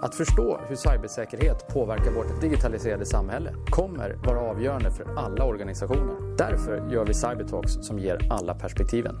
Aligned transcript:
Att 0.00 0.14
förstå 0.14 0.60
hur 0.68 0.76
cybersäkerhet 0.76 1.68
påverkar 1.68 2.12
vårt 2.12 2.40
digitaliserade 2.40 3.06
samhälle 3.06 3.54
kommer 3.70 4.16
vara 4.24 4.40
avgörande 4.40 4.90
för 4.90 5.06
alla 5.16 5.44
organisationer. 5.44 6.36
Därför 6.36 6.90
gör 6.92 7.04
vi 7.04 7.14
Cybertalks 7.14 7.72
som 7.72 7.98
ger 7.98 8.32
alla 8.32 8.54
perspektiven. 8.54 9.16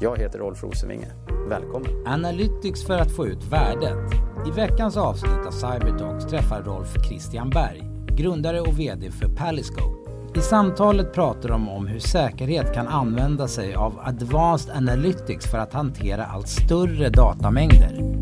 Jag 0.00 0.18
heter 0.18 0.38
Rolf 0.38 0.62
Rosenvinge. 0.62 1.12
Välkommen! 1.48 2.06
Analytics 2.06 2.86
för 2.86 2.98
att 2.98 3.16
få 3.16 3.26
ut 3.26 3.44
värdet. 3.44 4.12
I 4.48 4.50
veckans 4.50 4.96
avsnitt 4.96 5.46
av 5.46 5.50
Cybertalks 5.50 6.26
träffar 6.26 6.62
Rolf 6.62 6.94
Christian 7.08 7.50
Berg, 7.50 7.82
grundare 8.06 8.60
och 8.60 8.80
VD 8.80 9.10
för 9.10 9.28
Paliscope. 9.36 10.10
I 10.36 10.40
samtalet 10.40 11.14
pratar 11.14 11.48
de 11.48 11.68
om 11.68 11.86
hur 11.86 11.98
säkerhet 11.98 12.74
kan 12.74 12.88
använda 12.88 13.48
sig 13.48 13.74
av 13.74 14.00
Advanced 14.04 14.76
Analytics 14.76 15.50
för 15.50 15.58
att 15.58 15.72
hantera 15.72 16.24
allt 16.24 16.48
större 16.48 17.08
datamängder. 17.08 18.14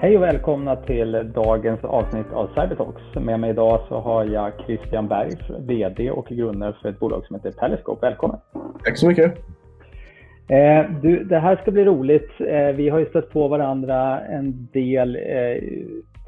Hej 0.00 0.16
och 0.16 0.22
välkomna 0.22 0.76
till 0.76 1.32
dagens 1.34 1.84
avsnitt 1.84 2.32
av 2.32 2.46
Cybertalks. 2.46 3.02
Med 3.14 3.40
mig 3.40 3.50
idag 3.50 3.80
så 3.88 4.00
har 4.00 4.24
jag 4.24 4.52
Christian 4.66 5.08
Berg, 5.08 5.30
VD 5.58 6.10
och 6.10 6.26
grundare 6.28 6.74
för 6.82 6.88
ett 6.88 6.98
bolag 6.98 7.26
som 7.26 7.36
heter 7.36 7.52
Periscope. 7.52 8.06
Välkommen! 8.06 8.38
Tack 8.84 8.98
så 8.98 9.08
mycket! 9.08 9.34
Eh, 10.48 10.90
du, 11.02 11.24
det 11.24 11.38
här 11.38 11.56
ska 11.56 11.70
bli 11.70 11.84
roligt. 11.84 12.30
Eh, 12.40 12.76
vi 12.76 12.88
har 12.88 12.98
ju 12.98 13.06
stött 13.06 13.30
på 13.30 13.48
varandra 13.48 14.20
en 14.20 14.68
del 14.72 15.16
eh, 15.16 15.62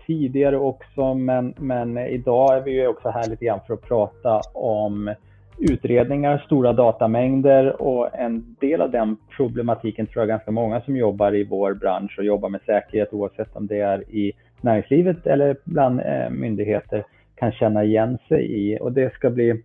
tidigare 0.06 0.56
också, 0.56 1.14
men, 1.14 1.54
men 1.58 1.98
idag 1.98 2.56
är 2.56 2.60
vi 2.60 2.70
ju 2.70 2.86
också 2.86 3.08
här 3.08 3.28
lite 3.30 3.44
grann 3.44 3.60
för 3.66 3.74
att 3.74 3.82
prata 3.82 4.40
om 4.54 5.14
utredningar, 5.60 6.42
stora 6.46 6.72
datamängder 6.72 7.82
och 7.82 8.14
en 8.14 8.56
del 8.60 8.80
av 8.80 8.90
den 8.90 9.16
problematiken 9.36 10.06
tror 10.06 10.22
jag 10.22 10.28
ganska 10.28 10.50
många 10.50 10.80
som 10.80 10.96
jobbar 10.96 11.34
i 11.34 11.44
vår 11.44 11.74
bransch 11.74 12.18
och 12.18 12.24
jobbar 12.24 12.48
med 12.48 12.60
säkerhet 12.66 13.12
oavsett 13.12 13.56
om 13.56 13.66
det 13.66 13.80
är 13.80 14.10
i 14.10 14.32
näringslivet 14.60 15.26
eller 15.26 15.56
bland 15.64 16.00
eh, 16.00 16.30
myndigheter 16.30 17.04
kan 17.34 17.52
känna 17.52 17.84
igen 17.84 18.18
sig 18.28 18.52
i. 18.52 18.78
Och 18.80 18.92
det 18.92 19.14
ska 19.14 19.30
bli, 19.30 19.62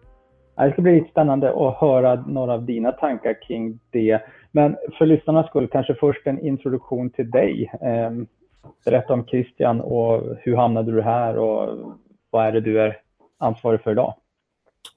det 0.56 0.72
ska 0.72 0.82
bli 0.82 1.04
spännande 1.12 1.50
att 1.50 1.78
höra 1.78 2.16
några 2.28 2.54
av 2.54 2.66
dina 2.66 2.92
tankar 2.92 3.42
kring 3.48 3.80
det. 3.90 4.22
Men 4.52 4.76
för 4.98 5.06
lyssnarnas 5.06 5.48
skull 5.48 5.68
kanske 5.68 5.96
först 5.96 6.28
en 6.28 6.40
introduktion 6.40 7.10
till 7.10 7.32
dig. 7.32 7.72
Ehm, 7.82 8.28
berätta 8.86 9.14
om 9.14 9.26
Christian 9.26 9.82
och 9.82 10.38
hur 10.40 10.56
hamnade 10.56 10.92
du 10.92 11.02
här 11.02 11.38
och 11.38 11.78
vad 12.30 12.46
är 12.46 12.52
det 12.52 12.62
du 12.62 12.82
är 12.82 12.98
ansvarig 13.40 13.82
för 13.82 13.92
idag? 13.92 14.14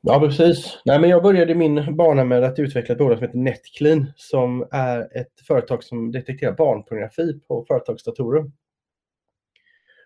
Ja, 0.01 0.21
precis. 0.21 0.79
Nej, 0.85 1.01
men 1.01 1.11
jag 1.11 1.23
började 1.23 1.55
min 1.55 1.97
bana 1.97 2.25
med 2.25 2.45
att 2.45 2.59
utveckla 2.59 2.93
ett 2.93 2.99
bolag 2.99 3.19
som 3.19 3.27
heter 3.27 3.39
Netclean 3.39 4.13
som 4.17 4.69
är 4.71 5.19
ett 5.19 5.41
företag 5.47 5.85
som 5.85 6.13
detekterar 6.13 6.53
barnpornografi 6.53 7.41
på 7.49 7.65
företagsdatorer. 7.69 8.51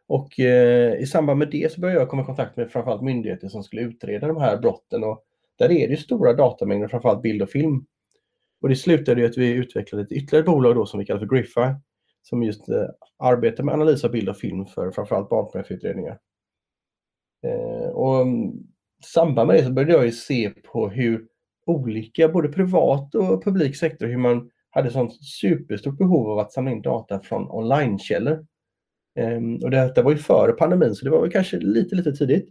Och 0.07 0.41
eh, 0.41 1.01
i 1.01 1.07
samband 1.07 1.39
med 1.39 1.51
det 1.51 1.73
så 1.73 1.81
började 1.81 2.01
jag 2.01 2.09
komma 2.09 2.23
i 2.23 2.27
kontakt 2.27 2.57
med 2.57 2.71
framförallt 2.71 3.03
myndigheter 3.03 3.49
som 3.49 3.63
skulle 3.63 3.83
utreda 3.83 4.27
de 4.27 4.37
här 4.37 4.57
brotten. 4.59 5.05
Och 5.05 5.25
där 5.59 5.71
är 5.71 5.89
det 5.89 5.97
stora 5.97 6.33
datamängder, 6.33 6.89
framförallt 6.89 7.23
bild 7.23 7.43
och 7.43 7.51
film. 7.51 7.87
Och 8.63 8.69
det 8.69 8.77
slutade 8.77 9.21
ju 9.21 9.27
att 9.27 9.39
vi 9.39 9.53
utvecklade 9.53 10.05
ett 10.05 10.13
ytterligare 10.13 10.45
bolag 10.45 10.75
då 10.75 10.87
som 10.87 11.01
vi 11.01 11.07
kallar 11.07 11.21
för 11.21 11.37
Griffa 11.37 11.81
som 12.23 12.43
just 12.43 12.69
eh, 12.69 12.87
arbetar 13.19 13.65
med 13.65 13.75
analys 13.75 14.05
av 14.05 14.11
bild 14.11 14.29
och 14.29 14.37
film 14.37 14.67
för 14.67 14.91
framförallt 14.91 15.29
barnpornografiutredningar. 15.29 16.19
Eh, 17.43 17.89
och 17.89 18.21
mm, 18.21 18.53
i 19.05 19.09
samband 19.09 19.47
med 19.47 19.57
det 19.57 19.65
så 19.65 19.73
började 19.73 19.93
jag 19.93 20.05
ju 20.05 20.13
se 20.13 20.51
på 20.51 20.89
hur 20.89 21.27
olika, 21.67 22.29
både 22.29 22.49
privat 22.49 23.15
och 23.15 23.45
publik 23.45 23.77
sektor, 23.77 24.07
hur 24.07 24.17
man 24.17 24.51
hade 24.71 24.91
sånt 24.91 25.25
superstort 25.25 25.99
behov 25.99 26.31
av 26.31 26.39
att 26.39 26.53
samla 26.53 26.71
in 26.71 26.83
data 26.83 27.21
från 27.21 27.51
onlinekällor. 27.51 28.47
Um, 29.21 29.57
och 29.57 29.71
detta 29.71 30.03
var 30.03 30.11
ju 30.11 30.19
före 30.19 30.53
pandemin, 30.53 30.95
så 30.95 31.05
det 31.05 31.11
var 31.11 31.21
väl 31.21 31.31
kanske 31.31 31.59
lite, 31.59 31.95
lite 31.95 32.13
tidigt. 32.13 32.49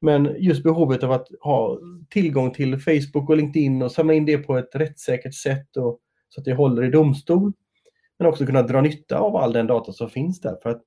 Men 0.00 0.36
just 0.38 0.62
behovet 0.62 1.02
av 1.02 1.12
att 1.12 1.28
ha 1.40 1.78
tillgång 2.10 2.50
till 2.50 2.78
Facebook 2.78 3.30
och 3.30 3.36
LinkedIn 3.36 3.82
och 3.82 3.92
samla 3.92 4.14
in 4.14 4.26
det 4.26 4.38
på 4.38 4.58
ett 4.58 4.74
rättssäkert 4.74 5.34
sätt 5.34 5.76
och 5.76 6.00
så 6.28 6.40
att 6.40 6.44
det 6.44 6.54
håller 6.54 6.84
i 6.84 6.90
domstol. 6.90 7.52
Men 8.18 8.28
också 8.28 8.46
kunna 8.46 8.62
dra 8.62 8.80
nytta 8.80 9.18
av 9.18 9.36
all 9.36 9.52
den 9.52 9.66
data 9.66 9.92
som 9.92 10.10
finns 10.10 10.40
där. 10.40 10.56
För 10.62 10.70
att 10.70 10.82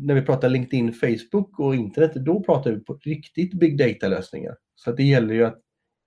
när 0.00 0.14
vi 0.14 0.22
pratar 0.22 0.48
LinkedIn, 0.48 0.92
Facebook 0.92 1.58
och 1.58 1.74
internet, 1.74 2.12
då 2.14 2.42
pratar 2.42 2.70
vi 2.70 2.84
på 2.84 2.98
riktigt 3.04 3.54
big 3.54 3.78
data-lösningar. 3.78 4.56
Så 4.74 4.92
det 4.92 5.02
gäller 5.02 5.34
ju 5.34 5.44
att 5.44 5.58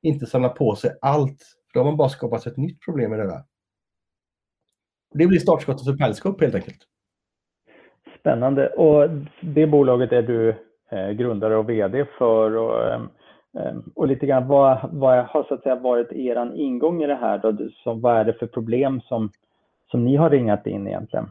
inte 0.01 0.25
samla 0.25 0.49
på 0.49 0.75
sig 0.75 0.91
allt, 1.01 1.37
för 1.71 1.73
då 1.73 1.79
har 1.79 1.85
man 1.85 1.97
bara 1.97 2.09
skapat 2.09 2.45
ett 2.45 2.57
nytt 2.57 2.85
problem 2.85 3.09
med 3.09 3.19
det 3.19 3.27
där. 3.27 3.43
Det 5.13 5.27
blir 5.27 5.39
startskottet 5.39 5.85
för 5.85 5.97
Periscope 5.97 6.45
helt 6.45 6.55
enkelt. 6.55 6.87
Spännande. 8.19 8.67
Och 8.67 9.09
det 9.41 9.67
bolaget 9.67 10.11
är 10.11 10.21
du 10.21 10.55
eh, 10.91 11.09
grundare 11.09 11.57
och 11.57 11.69
VD 11.69 12.05
för. 12.17 12.55
Och, 12.55 12.87
eh, 12.87 13.75
och 13.95 14.07
lite 14.07 14.25
grann, 14.25 14.47
vad, 14.47 14.89
vad 14.91 15.25
har 15.25 15.43
så 15.43 15.53
att 15.53 15.63
säga 15.63 15.75
varit 15.75 16.11
er 16.11 16.51
ingång 16.55 17.03
i 17.03 17.07
det 17.07 17.15
här? 17.15 17.37
Då? 17.37 17.69
Så 17.83 17.93
vad 17.93 18.17
är 18.17 18.25
det 18.25 18.33
för 18.33 18.47
problem 18.47 19.01
som, 19.01 19.31
som 19.91 20.05
ni 20.05 20.15
har 20.15 20.29
ringat 20.29 20.67
in 20.67 20.87
egentligen? 20.87 21.29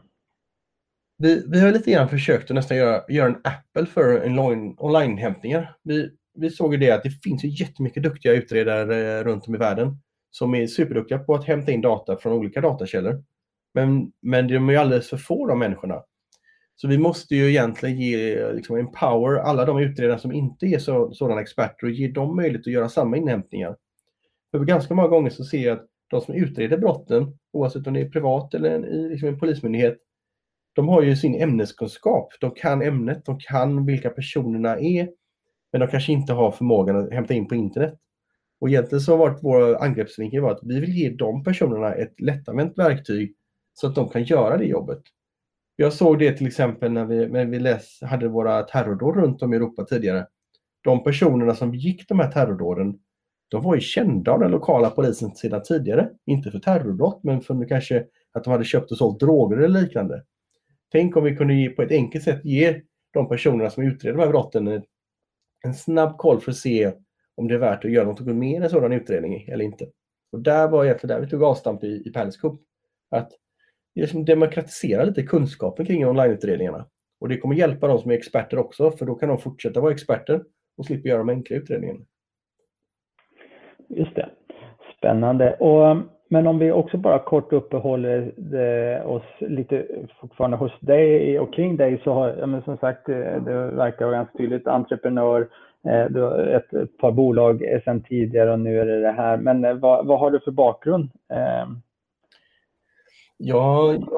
Vi, 1.21 1.45
vi 1.47 1.59
har 1.59 1.71
lite 1.71 1.91
grann 1.91 2.09
försökt 2.09 2.51
att 2.51 2.55
nästan 2.55 2.77
göra, 2.77 3.01
göra 3.09 3.27
en 3.27 3.41
Apple 3.43 3.85
för 3.85 4.25
online-hämtningar. 4.77 5.75
Vi, 5.83 6.09
vi 6.33 6.49
såg 6.49 6.73
ju 6.73 6.79
det 6.79 6.91
att 6.91 7.03
det 7.03 7.09
finns 7.09 7.43
ju 7.43 7.47
jättemycket 7.47 8.03
duktiga 8.03 8.33
utredare 8.33 9.19
eh, 9.19 9.23
runt 9.23 9.47
om 9.47 9.55
i 9.55 9.57
världen 9.57 9.97
som 10.31 10.55
är 10.55 10.67
superduktiga 10.67 11.19
på 11.19 11.35
att 11.35 11.45
hämta 11.45 11.71
in 11.71 11.81
data 11.81 12.17
från 12.17 12.33
olika 12.33 12.61
datakällor. 12.61 13.23
Men, 13.73 14.11
men 14.21 14.47
de 14.47 14.69
är 14.69 14.73
ju 14.73 14.79
alldeles 14.79 15.09
för 15.09 15.17
få 15.17 15.47
de 15.47 15.59
människorna. 15.59 16.03
Så 16.75 16.87
vi 16.87 16.97
måste 16.97 17.35
ju 17.35 17.49
egentligen 17.49 17.97
ge 17.97 18.51
liksom, 18.53 18.77
empower 18.77 19.35
alla 19.35 19.65
de 19.65 19.79
utredare 19.79 20.19
som 20.19 20.31
inte 20.31 20.65
är 20.65 20.79
så, 20.79 21.13
sådana 21.13 21.41
experter 21.41 21.87
och 21.87 21.91
ge 21.91 22.07
dem 22.07 22.35
möjlighet 22.35 22.67
att 22.67 22.73
göra 22.73 22.89
samma 22.89 23.17
inhämtningar. 23.17 23.75
För 24.51 24.59
ganska 24.59 24.93
många 24.93 25.07
gånger 25.07 25.29
så 25.29 25.43
ser 25.43 25.65
jag 25.65 25.77
att 25.77 25.87
de 26.09 26.21
som 26.21 26.35
utreder 26.35 26.77
brotten, 26.77 27.37
oavsett 27.53 27.87
om 27.87 27.93
det 27.93 28.01
är 28.01 28.09
privat 28.09 28.53
eller 28.53 28.75
en, 28.75 28.85
i 28.85 29.09
liksom 29.09 29.27
en 29.27 29.39
polismyndighet, 29.39 29.97
de 30.73 30.87
har 30.87 31.01
ju 31.01 31.15
sin 31.15 31.41
ämneskunskap. 31.41 32.33
De 32.41 32.51
kan 32.51 32.81
ämnet, 32.81 33.25
de 33.25 33.39
kan 33.39 33.85
vilka 33.85 34.09
personerna 34.09 34.79
är, 34.79 35.09
men 35.71 35.81
de 35.81 35.87
kanske 35.87 36.11
inte 36.11 36.33
har 36.33 36.51
förmågan 36.51 36.95
att 36.95 37.13
hämta 37.13 37.33
in 37.33 37.47
på 37.47 37.55
internet. 37.55 37.93
Och 38.61 38.69
egentligen 38.69 39.01
så 39.01 39.11
har 39.11 39.17
varit 39.17 39.39
vår 39.41 39.83
angreppsvinkel 39.83 40.41
var 40.41 40.51
att 40.51 40.59
vi 40.63 40.79
vill 40.79 40.93
ge 40.93 41.09
de 41.09 41.43
personerna 41.43 41.93
ett 41.93 42.21
lättanvänt 42.21 42.77
verktyg 42.77 43.35
så 43.73 43.87
att 43.87 43.95
de 43.95 44.09
kan 44.09 44.23
göra 44.23 44.57
det 44.57 44.65
jobbet. 44.65 45.01
Jag 45.75 45.93
såg 45.93 46.19
det 46.19 46.37
till 46.37 46.47
exempel 46.47 46.91
när 46.91 47.05
vi, 47.05 47.27
när 47.27 47.45
vi 47.45 47.59
läs, 47.59 48.01
hade 48.01 48.27
våra 48.27 48.63
terrordåd 48.63 49.15
runt 49.15 49.41
om 49.41 49.53
i 49.53 49.55
Europa 49.55 49.85
tidigare. 49.85 50.27
De 50.83 51.03
personerna 51.03 51.55
som 51.55 51.75
gick 51.75 52.07
de 52.07 52.19
här 52.19 52.31
terrordåden, 52.31 52.99
de 53.47 53.63
var 53.63 53.75
ju 53.75 53.81
kända 53.81 54.31
av 54.31 54.39
den 54.39 54.51
lokala 54.51 54.89
polisen 54.89 55.35
sedan 55.35 55.63
tidigare. 55.63 56.09
Inte 56.25 56.51
för 56.51 56.59
terrorbrott, 56.59 57.23
men 57.23 57.41
för 57.41 57.67
kanske 57.67 58.05
att 58.33 58.43
de 58.43 58.51
hade 58.51 58.63
köpt 58.63 58.91
och 58.91 58.97
sålt 58.97 59.19
droger 59.19 59.57
eller 59.57 59.81
liknande. 59.81 60.23
Tänk 60.91 61.17
om 61.17 61.23
vi 61.23 61.35
kunde 61.35 61.53
ge, 61.53 61.69
på 61.69 61.81
ett 61.81 61.91
enkelt 61.91 62.23
sätt 62.23 62.45
ge 62.45 62.81
de 63.13 63.29
personerna 63.29 63.69
som 63.69 63.83
utreder 63.83 64.17
de 64.17 64.23
här 64.23 64.29
brotten 64.29 64.67
en, 64.67 64.83
en 65.63 65.73
snabb 65.73 66.17
koll 66.17 66.41
för 66.41 66.51
att 66.51 66.57
se 66.57 66.91
om 67.35 67.47
det 67.47 67.53
är 67.53 67.59
värt 67.59 67.85
att 67.85 67.91
göra 67.91 68.05
något 68.05 68.25
mer 68.25 68.61
en 68.61 68.69
sådan 68.69 68.91
utredning 68.91 69.47
eller 69.47 69.65
inte. 69.65 69.87
Och 70.31 70.39
där 70.39 70.67
var 70.67 70.85
egentligen 70.85 71.15
där 71.15 71.25
vi 71.25 71.29
tog 71.29 71.43
avstamp 71.43 71.83
i, 71.83 72.03
i 72.05 72.11
Periscope. 72.11 72.63
Att 73.09 73.31
liksom 73.95 74.25
demokratisera 74.25 75.03
lite 75.03 75.23
kunskapen 75.23 75.85
kring 75.85 76.07
onlineutredningarna. 76.07 76.87
Och 77.19 77.29
det 77.29 77.37
kommer 77.37 77.55
hjälpa 77.55 77.87
de 77.87 77.99
som 77.99 78.11
är 78.11 78.15
experter 78.15 78.57
också, 78.57 78.91
för 78.91 79.05
då 79.05 79.15
kan 79.15 79.29
de 79.29 79.37
fortsätta 79.37 79.81
vara 79.81 79.91
experter 79.91 80.43
och 80.77 80.85
slippa 80.85 81.07
göra 81.07 81.17
de 81.17 81.29
enkla 81.29 81.55
utredningarna. 81.55 81.99
Just 83.89 84.15
det. 84.15 84.29
Spännande. 84.97 85.53
Och 85.53 85.97
men 86.31 86.47
om 86.47 86.59
vi 86.59 86.71
också 86.71 86.97
bara 86.97 87.19
kort 87.19 87.53
uppehåller 87.53 88.33
eh, 88.53 89.09
oss 89.09 89.23
lite 89.39 89.87
fortfarande 90.19 90.57
hos 90.57 90.79
dig 90.79 91.39
och 91.39 91.53
kring 91.53 91.77
dig 91.77 92.01
så 92.03 92.13
har, 92.13 92.35
ja, 92.39 92.45
men 92.45 92.61
som 92.61 92.77
sagt, 92.77 93.09
eh, 93.09 93.15
det 93.15 93.71
verkar 93.71 94.05
vara 94.05 94.15
ganska 94.15 94.37
tydligt 94.37 94.67
entreprenör, 94.67 95.49
eh, 95.87 96.05
du 96.09 96.21
har 96.21 96.37
ett, 96.37 96.73
ett 96.73 96.97
par 96.97 97.11
bolag 97.11 97.63
sedan 97.83 98.03
tidigare 98.03 98.51
och 98.51 98.59
nu 98.59 98.79
är 98.79 98.85
det 98.85 99.01
det 99.01 99.11
här. 99.11 99.37
Men 99.37 99.79
vad, 99.79 100.05
vad 100.05 100.19
har 100.19 100.31
du 100.31 100.39
för 100.39 100.51
bakgrund? 100.51 101.09
Jag 103.37 103.61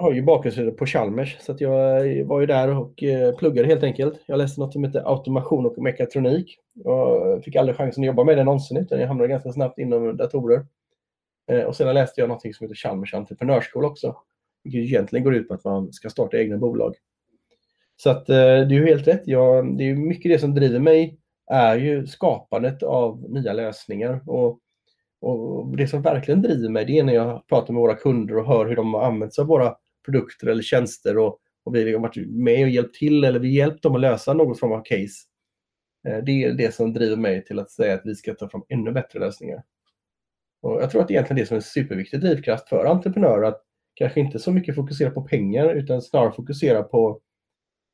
har 0.01 0.13
ju 0.13 0.21
bakgrund 0.21 0.77
på 0.77 0.85
Chalmers 0.85 1.37
så 1.39 1.51
att 1.51 1.61
jag 1.61 1.71
var 2.25 2.39
ju 2.39 2.45
där 2.45 2.77
och 2.77 3.03
pluggade 3.39 3.67
helt 3.67 3.83
enkelt. 3.83 4.23
Jag 4.25 4.37
läste 4.37 4.61
något 4.61 4.73
som 4.73 4.83
heter 4.83 5.09
automation 5.09 5.65
och 5.65 5.77
mekatronik. 5.77 6.57
Jag 6.73 7.43
fick 7.43 7.55
aldrig 7.55 7.77
chansen 7.77 8.03
att 8.03 8.07
jobba 8.07 8.23
med 8.23 8.37
det 8.37 8.43
någonsin 8.43 8.77
utan 8.77 8.99
jag 8.99 9.07
hamnade 9.07 9.29
ganska 9.29 9.51
snabbt 9.51 9.79
inom 9.79 10.17
datorer. 10.17 10.65
Eh, 11.51 11.63
och 11.63 11.75
sedan 11.75 11.93
läste 11.93 12.21
jag 12.21 12.29
något 12.29 12.41
som 12.41 12.51
heter 12.59 12.75
Chalmers 12.75 13.13
entreprenörsskola 13.13 13.87
också. 13.87 14.15
Vilket 14.63 14.81
egentligen 14.81 15.23
går 15.23 15.35
ut 15.35 15.47
på 15.47 15.53
att 15.53 15.63
man 15.63 15.93
ska 15.93 16.09
starta 16.09 16.37
egna 16.37 16.57
bolag. 16.57 16.95
Så 17.95 18.09
att 18.09 18.29
eh, 18.29 18.35
det 18.35 18.41
är 18.43 18.69
ju 18.69 18.85
helt 18.85 19.07
rätt. 19.07 19.21
Jag, 19.25 19.77
det 19.77 19.89
är 19.89 19.95
mycket 19.95 20.31
det 20.31 20.39
som 20.39 20.55
driver 20.55 20.79
mig 20.79 21.19
är 21.51 21.75
ju 21.75 22.07
skapandet 22.07 22.83
av 22.83 23.31
nya 23.31 23.53
lösningar. 23.53 24.21
Och, 24.29 24.59
och 25.21 25.77
Det 25.77 25.87
som 25.87 26.01
verkligen 26.01 26.41
driver 26.41 26.69
mig 26.69 26.85
det 26.85 26.99
är 26.99 27.03
när 27.03 27.13
jag 27.13 27.47
pratar 27.47 27.73
med 27.73 27.81
våra 27.81 27.95
kunder 27.95 28.37
och 28.37 28.47
hör 28.47 28.65
hur 28.65 28.75
de 28.75 28.93
har 28.93 29.03
använt 29.03 29.33
sig 29.33 29.41
av 29.41 29.47
våra 29.47 29.75
produkter 30.05 30.47
eller 30.47 30.63
tjänster 30.63 31.17
och 31.17 31.39
och 31.63 31.75
vi 31.75 31.93
har 31.93 31.99
varit 31.99 32.29
med 32.29 32.63
och 32.63 32.69
hjälpt 32.69 32.95
till 32.95 33.23
eller 33.23 33.39
vi 33.39 33.55
hjälpt 33.55 33.83
dem 33.83 33.95
att 33.95 34.01
lösa 34.01 34.33
något 34.33 34.59
form 34.59 34.71
av 34.71 34.81
case. 34.83 35.27
Eh, 36.07 36.17
det 36.17 36.31
är 36.31 36.53
det 36.53 36.75
som 36.75 36.93
driver 36.93 37.15
mig 37.15 37.45
till 37.45 37.59
att 37.59 37.71
säga 37.71 37.93
att 37.93 38.01
vi 38.05 38.15
ska 38.15 38.33
ta 38.33 38.49
fram 38.49 38.63
ännu 38.69 38.91
bättre 38.91 39.19
lösningar. 39.19 39.63
Och 40.63 40.81
jag 40.81 40.91
tror 40.91 41.01
att 41.01 41.07
det 41.07 41.11
är 41.11 41.15
egentligen 41.15 41.39
det 41.39 41.45
som 41.45 41.55
är 41.55 41.59
en 41.59 41.61
superviktig 41.61 42.19
drivkraft 42.19 42.69
för 42.69 42.85
entreprenörer, 42.85 43.43
att 43.43 43.61
kanske 43.93 44.19
inte 44.19 44.39
så 44.39 44.51
mycket 44.51 44.75
fokusera 44.75 45.09
på 45.09 45.21
pengar 45.21 45.73
utan 45.73 46.01
snarare 46.01 46.31
fokusera 46.31 46.83
på, 46.83 47.19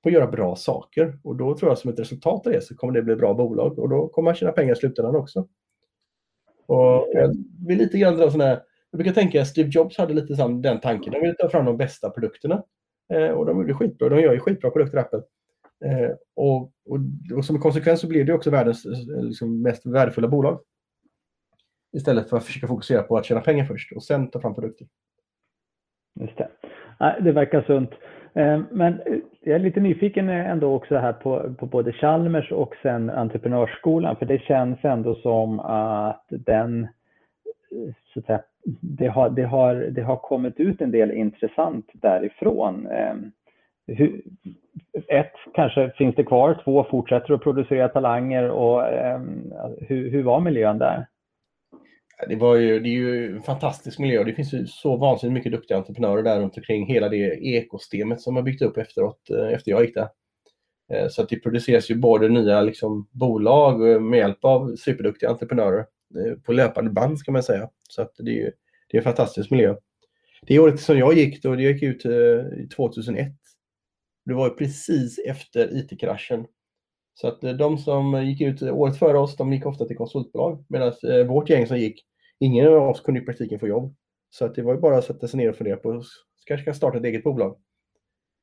på 0.03 0.09
att 0.09 0.13
göra 0.13 0.27
bra 0.27 0.55
saker. 0.55 1.19
Och 1.23 1.35
då 1.35 1.57
tror 1.57 1.71
jag 1.71 1.77
som 1.77 1.91
ett 1.91 1.99
resultat 1.99 2.47
av 2.47 2.53
det 2.53 2.61
så 2.61 2.75
kommer 2.75 2.93
det 2.93 3.01
bli 3.01 3.15
bra 3.15 3.33
bolag 3.33 3.79
och 3.79 3.89
då 3.89 4.07
kommer 4.07 4.25
man 4.25 4.35
tjäna 4.35 4.51
pengar 4.51 4.73
i 4.73 4.75
slutändan 4.75 5.15
också. 5.15 5.47
Och 6.65 7.07
jag 7.13 7.35
vill 7.67 7.77
lite 7.77 7.97
grann 7.97 8.17
dra 8.17 8.31
sådana 8.31 8.49
här, 8.49 8.61
jag 8.91 8.97
brukar 8.97 9.13
tänka 9.13 9.41
att 9.41 9.47
Steve 9.47 9.69
Jobs 9.69 9.97
hade 9.97 10.13
lite 10.13 10.35
sån, 10.35 10.61
den 10.61 10.79
tanken. 10.79 11.13
De 11.13 11.21
ville 11.21 11.33
ta 11.33 11.49
fram 11.49 11.65
de 11.65 11.77
bästa 11.77 12.09
produkterna. 12.09 12.63
Eh, 13.13 13.29
och 13.29 13.45
de 13.45 13.57
gjorde 13.57 13.73
skitbra. 13.73 14.09
De 14.09 14.21
gör 14.21 14.33
ju 14.33 14.39
skitbra 14.39 14.69
produkter, 14.69 14.97
Apple. 14.97 15.21
Eh, 15.85 16.11
och, 16.35 16.61
och, 16.61 16.99
och, 17.35 17.45
som 17.45 17.59
konsekvens 17.59 17.99
så 17.99 18.07
blev 18.07 18.25
det 18.25 18.33
också 18.33 18.49
världens 18.49 18.85
eh, 18.85 19.23
liksom, 19.23 19.61
mest 19.61 19.85
värdefulla 19.85 20.27
bolag. 20.27 20.59
Istället 21.93 22.29
för 22.29 22.37
att 22.37 22.43
försöka 22.43 22.67
fokusera 22.67 23.01
på 23.01 23.17
att 23.17 23.25
tjäna 23.25 23.41
pengar 23.41 23.65
först 23.65 23.91
och 23.91 24.03
sen 24.03 24.29
ta 24.29 24.41
fram 24.41 24.55
produkter. 24.55 24.87
Just 26.19 26.37
det. 26.37 26.49
Det 27.21 27.31
verkar 27.31 27.61
sunt. 27.61 27.91
Eh, 28.33 28.61
men 28.71 28.93
eh, 28.93 29.17
jag 29.41 29.55
är 29.55 29.59
lite 29.59 29.79
nyfiken 29.79 30.29
eh, 30.29 30.49
ändå 30.49 30.73
också 30.73 30.97
här 30.97 31.13
på, 31.13 31.53
på 31.57 31.65
både 31.65 31.93
Chalmers 31.93 32.51
och 32.51 32.75
sen 32.81 33.09
Entreprenörsskolan, 33.09 34.15
för 34.15 34.25
det 34.25 34.41
känns 34.41 34.79
ändå 34.81 35.15
som 35.15 35.59
att 35.59 36.25
den, 36.29 36.87
så 38.13 38.19
att 38.19 38.25
säga, 38.25 38.41
det, 38.81 39.07
har, 39.07 39.29
det, 39.29 39.43
har, 39.43 39.75
det 39.75 40.01
har 40.01 40.17
kommit 40.17 40.59
ut 40.59 40.81
en 40.81 40.91
del 40.91 41.11
intressant 41.11 41.89
därifrån. 41.93 42.87
Hur, 43.87 44.21
ett, 45.07 45.33
kanske 45.53 45.91
finns 45.97 46.15
det 46.15 46.23
kvar, 46.23 46.61
två, 46.63 46.83
fortsätter 46.83 47.33
att 47.33 47.43
producera 47.43 47.89
talanger 47.89 48.49
och 48.49 48.83
hur, 49.77 50.09
hur 50.11 50.23
var 50.23 50.39
miljön 50.39 50.77
där? 50.77 51.05
Det, 52.27 52.35
var 52.35 52.55
ju, 52.55 52.79
det 52.79 52.89
är 52.89 52.93
ju 52.93 53.35
en 53.35 53.41
fantastisk 53.41 53.99
miljö. 53.99 54.23
Det 54.23 54.33
finns 54.33 54.53
ju 54.53 54.67
så 54.67 54.97
vansinnigt 54.97 55.33
mycket 55.33 55.51
duktiga 55.51 55.77
entreprenörer 55.77 56.23
där 56.23 56.39
runt 56.39 56.57
omkring 56.57 56.87
hela 56.87 57.09
det 57.09 57.45
ekosystemet 57.45 58.21
som 58.21 58.35
har 58.35 58.43
byggt 58.43 58.61
upp 58.61 58.77
efteråt, 58.77 59.29
eh, 59.29 59.53
efter 59.53 59.71
jag 59.71 59.81
gick 59.81 59.93
där. 59.93 60.09
Eh, 60.93 61.07
så 61.09 61.21
att 61.21 61.29
det 61.29 61.39
produceras 61.39 61.91
ju 61.91 61.95
både 61.95 62.29
nya 62.29 62.61
liksom, 62.61 63.07
bolag 63.11 63.91
eh, 63.91 63.99
med 63.99 64.17
hjälp 64.17 64.45
av 64.45 64.75
superduktiga 64.75 65.29
entreprenörer 65.29 65.85
på 66.45 66.53
löpande 66.53 66.91
band 66.91 67.19
ska 67.19 67.31
man 67.31 67.43
säga. 67.43 67.69
Så 67.89 68.01
att 68.01 68.11
det, 68.17 68.41
är, 68.41 68.53
det 68.89 68.97
är 68.97 69.01
en 69.01 69.03
fantastisk 69.03 69.51
miljö. 69.51 69.75
Det 70.41 70.59
året 70.59 70.79
som 70.79 70.97
jag 70.97 71.13
gick, 71.13 71.43
då, 71.43 71.55
det 71.55 71.63
gick 71.63 71.83
ut 71.83 72.01
2001. 72.75 73.27
Det 74.25 74.33
var 74.33 74.49
precis 74.49 75.19
efter 75.19 75.77
IT-kraschen. 75.77 76.45
Så 77.13 77.27
att 77.27 77.41
de 77.41 77.77
som 77.77 78.25
gick 78.25 78.41
ut 78.41 78.61
året 78.61 78.97
före 78.97 79.17
oss, 79.17 79.35
de 79.35 79.53
gick 79.53 79.65
ofta 79.65 79.85
till 79.85 79.97
konsultbolag. 79.97 80.65
Medan 80.69 80.93
vårt 81.27 81.49
gäng 81.49 81.67
som 81.67 81.77
gick, 81.77 82.05
Ingen 82.39 82.67
av 82.67 82.89
oss 82.89 83.01
kunde 83.01 83.21
i 83.21 83.25
praktiken 83.25 83.59
få 83.59 83.67
jobb. 83.67 83.95
Så 84.29 84.45
att 84.45 84.55
det 84.55 84.61
var 84.61 84.73
ju 84.73 84.79
bara 84.79 84.97
att 84.97 85.03
sätta 85.03 85.27
sig 85.27 85.37
ner 85.37 85.49
och 85.49 85.55
fundera 85.55 85.77
på 85.77 85.91
att 85.91 86.03
kanske 86.45 86.65
kan 86.65 86.75
starta 86.75 86.97
ett 86.97 87.03
eget 87.03 87.23
bolag. 87.23 87.57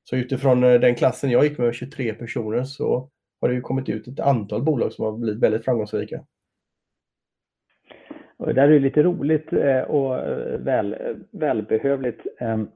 Så 0.05 0.17
utifrån 0.17 0.65
eh, 0.65 0.81
den 0.81 0.95
klassen 0.95 1.31
jag 1.31 1.45
gick 1.45 1.59
med, 1.59 1.75
23 1.75 2.15
personer, 2.15 2.65
så 2.65 3.11
har 3.41 3.49
det 3.49 3.55
ju 3.55 3.61
kommit 3.61 3.89
ut 3.89 4.09
ett 4.09 4.21
antal 4.21 4.63
bolag 4.63 4.93
som 4.93 5.05
har 5.05 5.13
blivit 5.13 5.43
väldigt 5.43 5.65
framgångsrika. 5.65 6.25
Och 8.37 8.47
det 8.47 8.53
där 8.53 8.69
är 8.69 8.81
lite 8.81 9.03
roligt 9.03 9.53
eh, 9.53 9.81
och 9.81 10.19
eh, 10.19 10.59
väl, 10.59 10.97
välbehövligt. 11.31 12.27
Ehm, 12.39 12.69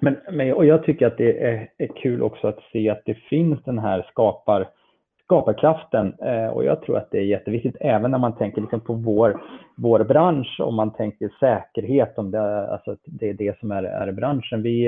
men, 0.00 0.52
och 0.52 0.66
jag 0.66 0.84
tycker 0.84 1.06
att 1.06 1.18
det 1.18 1.40
är, 1.40 1.70
är 1.78 1.86
kul 2.02 2.22
också 2.22 2.48
att 2.48 2.58
se 2.72 2.90
att 2.90 3.02
det 3.04 3.14
finns 3.14 3.64
den 3.64 3.78
här 3.78 4.06
skapar 4.10 4.68
skaparkraften. 5.26 6.14
Eh, 6.22 6.46
och 6.46 6.64
jag 6.64 6.82
tror 6.82 6.96
att 6.96 7.10
det 7.10 7.18
är 7.18 7.24
jätteviktigt 7.24 7.76
även 7.80 8.10
när 8.10 8.18
man 8.18 8.36
tänker 8.36 8.60
liksom 8.60 8.80
på 8.80 8.92
vår, 8.92 9.40
vår 9.74 10.04
bransch, 10.04 10.60
om 10.60 10.74
man 10.74 10.90
tänker 10.90 11.30
säkerhet, 11.40 12.18
om 12.18 12.30
det, 12.30 12.68
alltså 12.68 12.96
det 13.04 13.28
är 13.28 13.34
det 13.34 13.58
som 13.58 13.70
är, 13.70 13.82
är 13.82 14.12
branschen. 14.12 14.62
Vi, 14.62 14.86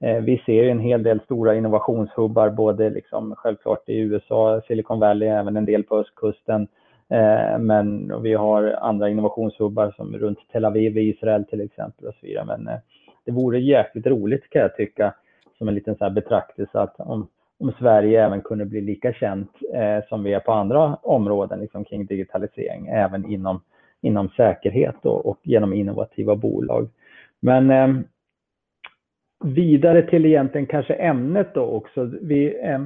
eh, 0.00 0.16
vi 0.16 0.42
ser 0.46 0.68
en 0.68 0.78
hel 0.80 1.02
del 1.02 1.20
stora 1.20 1.54
innovationshubbar, 1.54 2.50
både 2.50 2.90
liksom 2.90 3.34
självklart 3.36 3.88
i 3.88 3.98
USA, 3.98 4.60
Silicon 4.66 5.00
Valley, 5.00 5.28
även 5.28 5.56
en 5.56 5.64
del 5.64 5.84
på 5.84 5.98
östkusten. 5.98 6.68
Eh, 7.10 7.58
men 7.58 8.12
vi 8.22 8.34
har 8.34 8.78
andra 8.80 9.08
innovationshubbar 9.08 9.94
som 9.96 10.16
runt 10.16 10.38
Tel 10.52 10.64
Aviv 10.64 10.98
i 10.98 11.08
Israel 11.08 11.44
till 11.44 11.60
exempel 11.60 12.08
och 12.08 12.14
så 12.14 12.26
vidare. 12.26 12.44
Men 12.44 12.70
det 13.24 13.32
vore 13.32 13.60
jäkligt 13.60 14.06
roligt 14.06 14.50
kan 14.50 14.62
jag 14.62 14.76
tycka, 14.76 15.14
som 15.58 15.68
en 15.68 15.74
liten 15.74 15.96
så 15.96 16.04
här 16.04 16.10
betraktelse 16.10 16.80
att 16.80 17.00
om, 17.00 17.28
om 17.58 17.72
Sverige 17.78 18.24
även 18.24 18.42
kunde 18.42 18.64
bli 18.64 18.80
lika 18.80 19.12
känt 19.12 19.50
eh, 19.74 20.08
som 20.08 20.24
vi 20.24 20.32
är 20.32 20.40
på 20.40 20.52
andra 20.52 20.94
områden 20.94 21.60
liksom 21.60 21.84
kring 21.84 22.06
digitalisering, 22.06 22.86
även 22.86 23.30
inom, 23.30 23.60
inom 24.00 24.28
säkerhet 24.28 25.06
och, 25.06 25.26
och 25.26 25.38
genom 25.42 25.72
innovativa 25.72 26.36
bolag. 26.36 26.88
Men 27.40 27.70
eh, 27.70 27.88
vidare 29.44 30.02
till 30.02 30.26
egentligen 30.26 30.66
kanske 30.66 30.94
ämnet 30.94 31.54
då 31.54 31.62
också. 31.62 32.10
Vi, 32.22 32.60
eh, 32.62 32.80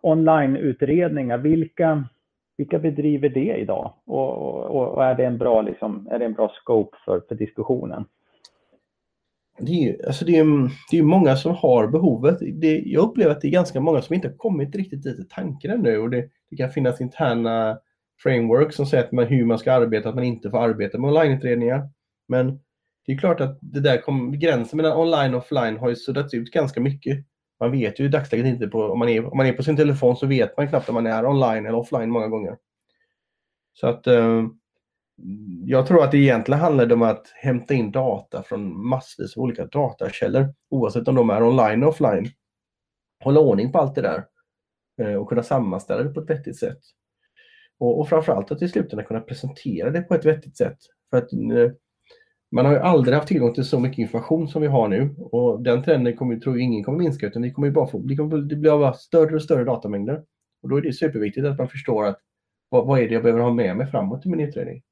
Onlineutredningar, 0.00 1.38
vilka, 1.38 2.04
vilka 2.56 2.78
bedriver 2.78 3.28
det 3.28 3.56
idag? 3.56 3.92
Och, 4.04 4.36
och, 4.66 4.94
och, 4.94 5.04
är, 5.04 5.14
det 5.14 5.24
en 5.24 5.38
bra, 5.38 5.62
liksom, 5.62 6.08
är 6.10 6.18
det 6.18 6.24
en 6.24 6.32
bra 6.32 6.48
scope 6.48 6.96
för, 7.04 7.20
för 7.28 7.34
diskussionen? 7.34 8.04
Det 9.58 9.72
är, 9.72 10.06
alltså 10.06 10.24
det, 10.24 10.38
är, 10.38 10.70
det 10.90 10.98
är 10.98 11.02
många 11.02 11.36
som 11.36 11.54
har 11.54 11.86
behovet. 11.86 12.38
Det, 12.40 12.82
jag 12.86 13.04
upplever 13.04 13.32
att 13.32 13.40
det 13.40 13.48
är 13.48 13.52
ganska 13.52 13.80
många 13.80 14.02
som 14.02 14.14
inte 14.14 14.28
har 14.28 14.36
kommit 14.36 14.76
riktigt 14.76 15.02
dit 15.02 15.20
i 15.20 15.24
tanken 15.30 15.70
ännu. 15.70 15.98
Och 15.98 16.10
det, 16.10 16.28
det 16.50 16.56
kan 16.56 16.70
finnas 16.70 17.00
interna 17.00 17.78
frameworks 18.22 18.76
som 18.76 18.86
säger 18.86 19.04
att 19.04 19.12
man, 19.12 19.26
hur 19.26 19.44
man 19.44 19.58
ska 19.58 19.72
arbeta, 19.72 20.08
att 20.08 20.14
man 20.14 20.24
inte 20.24 20.50
får 20.50 20.58
arbeta 20.58 20.98
med 20.98 21.10
onlineutredningar. 21.10 21.88
Men 22.28 22.60
det 23.06 23.12
är 23.12 23.18
klart 23.18 23.40
att 23.40 23.58
det 23.60 23.80
där 23.80 23.96
kom, 23.96 24.38
gränsen 24.38 24.76
mellan 24.76 24.98
online 24.98 25.34
och 25.34 25.40
offline 25.40 25.76
har 25.76 25.88
ju 25.88 25.96
suddats 25.96 26.34
ut 26.34 26.50
ganska 26.50 26.80
mycket. 26.80 27.26
Man 27.60 27.72
vet 27.72 28.00
ju 28.00 28.04
i 28.04 28.08
dagsläget 28.08 28.46
inte, 28.46 28.66
på, 28.66 28.82
om, 28.82 28.98
man 28.98 29.08
är, 29.08 29.24
om 29.30 29.36
man 29.36 29.46
är 29.46 29.52
på 29.52 29.62
sin 29.62 29.76
telefon 29.76 30.16
så 30.16 30.26
vet 30.26 30.56
man 30.56 30.68
knappt 30.68 30.88
om 30.88 30.94
man 30.94 31.06
är 31.06 31.26
online 31.26 31.66
eller 31.66 31.78
offline 31.78 32.10
många 32.10 32.28
gånger. 32.28 32.56
Så 33.74 33.86
att 33.86 34.06
eh, 34.06 34.42
jag 35.64 35.86
tror 35.86 36.04
att 36.04 36.10
det 36.10 36.18
egentligen 36.18 36.60
handlar 36.60 36.92
om 36.92 37.02
att 37.02 37.26
hämta 37.34 37.74
in 37.74 37.92
data 37.92 38.42
från 38.42 38.86
massvis 38.88 39.36
av 39.36 39.42
olika 39.42 39.66
datakällor, 39.66 40.54
oavsett 40.70 41.08
om 41.08 41.14
de 41.14 41.30
är 41.30 41.42
online 41.42 41.72
eller 41.72 41.86
offline. 41.86 42.28
Hålla 43.24 43.40
ordning 43.40 43.72
på 43.72 43.78
allt 43.78 43.94
det 43.94 44.02
där 44.02 44.24
eh, 45.02 45.14
och 45.14 45.28
kunna 45.28 45.42
sammanställa 45.42 46.02
det 46.02 46.14
på 46.14 46.20
ett 46.20 46.30
vettigt 46.30 46.58
sätt. 46.58 46.78
Och, 47.78 48.00
och 48.00 48.08
framförallt 48.08 48.50
att 48.50 48.62
i 48.62 48.68
slutändan 48.68 49.06
kunna 49.06 49.20
presentera 49.20 49.90
det 49.90 50.02
på 50.02 50.14
ett 50.14 50.24
vettigt 50.24 50.56
sätt. 50.56 50.78
För 51.10 51.16
att 51.16 51.32
eh, 51.32 51.72
man 52.50 52.66
har 52.66 52.72
ju 52.72 52.78
aldrig 52.78 53.14
haft 53.14 53.28
tillgång 53.28 53.54
till 53.54 53.64
så 53.64 53.80
mycket 53.80 53.98
information 53.98 54.48
som 54.48 54.62
vi 54.62 54.68
har 54.68 54.88
nu 54.88 55.14
och 55.18 55.62
den 55.62 55.82
trenden 55.82 56.16
kommer, 56.16 56.36
tror 56.36 56.56
jag 56.56 56.64
ingen 56.64 56.84
kommer 56.84 56.98
minska 56.98 57.26
utan 57.26 57.42
vi 57.42 57.52
kommer 57.52 57.70
bara 57.70 57.86
få, 57.86 57.98
det 57.98 58.16
kommer 58.16 58.36
det 58.36 58.56
blir 58.56 58.70
bara 58.70 58.92
större 58.92 59.34
och 59.34 59.42
större 59.42 59.64
datamängder. 59.64 60.22
Och 60.62 60.68
då 60.68 60.76
är 60.76 60.82
det 60.82 60.92
superviktigt 60.92 61.46
att 61.46 61.58
man 61.58 61.68
förstår 61.68 62.06
att 62.06 62.18
vad, 62.68 62.86
vad 62.86 63.00
är 63.00 63.08
det 63.08 63.14
jag 63.14 63.22
behöver 63.22 63.42
ha 63.42 63.52
med 63.52 63.76
mig 63.76 63.86
framåt 63.86 64.26
i 64.26 64.28
min 64.28 64.40
utredning. 64.40 64.82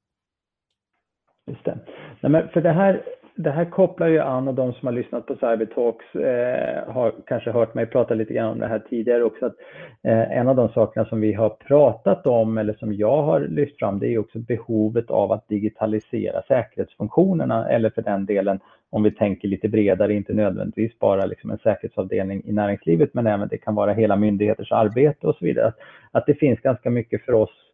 Just 1.47 1.65
det. 1.65 1.79
Nej, 2.21 2.33
men 2.33 2.49
för 2.49 2.61
det 2.61 2.73
här, 2.73 3.03
det 3.35 3.51
här 3.51 3.65
kopplar 3.65 4.07
ju 4.07 4.19
an 4.19 4.49
och 4.49 4.55
de 4.55 4.73
som 4.73 4.87
har 4.87 4.93
lyssnat 4.93 5.27
på 5.27 5.35
Cybertalks 5.35 6.15
eh, 6.15 6.93
har 6.93 7.13
kanske 7.27 7.51
hört 7.51 7.75
mig 7.75 7.87
prata 7.87 8.15
lite 8.15 8.35
grann 8.35 8.51
om 8.51 8.59
det 8.59 8.67
här 8.67 8.79
tidigare 8.91 9.25
också. 9.25 9.47
Att, 9.47 9.55
eh, 10.03 10.39
en 10.39 10.49
av 10.49 10.57
de 10.57 10.69
sakerna 10.69 11.07
som 11.07 11.21
vi 11.21 11.33
har 11.33 11.49
pratat 11.49 12.27
om 12.27 12.59
eller 12.59 12.73
som 12.75 12.93
jag 12.95 13.23
har 13.23 13.41
lyft 13.41 13.79
fram 13.79 13.99
det 13.99 14.15
är 14.15 14.19
också 14.19 14.39
behovet 14.39 15.11
av 15.11 15.33
att 15.33 15.49
digitalisera 15.49 16.43
säkerhetsfunktionerna 16.43 17.69
eller 17.69 17.91
för 17.91 18.03
den 18.03 18.27
delen 18.27 18.61
om 18.91 19.03
vi 19.03 19.11
tänker 19.11 19.49
lite 19.49 19.69
bredare, 19.69 20.15
inte 20.15 20.35
nödvändigtvis 20.35 20.99
bara 20.99 21.27
liksom 21.27 21.51
en 21.51 21.59
säkerhetsavdelning 21.59 22.43
i 22.45 22.53
näringslivet 22.53 23.15
men 23.15 23.27
även 23.27 23.49
det 23.49 23.59
kan 23.59 23.75
vara 23.75 23.93
hela 23.93 24.17
myndigheters 24.17 24.73
arbete 24.73 25.27
och 25.27 25.35
så 25.35 25.45
vidare. 25.45 25.67
Att, 25.67 25.79
att 26.11 26.27
det 26.27 26.35
finns 26.35 26.61
ganska 26.61 26.91
mycket 26.91 27.25
för 27.25 27.33
oss 27.33 27.70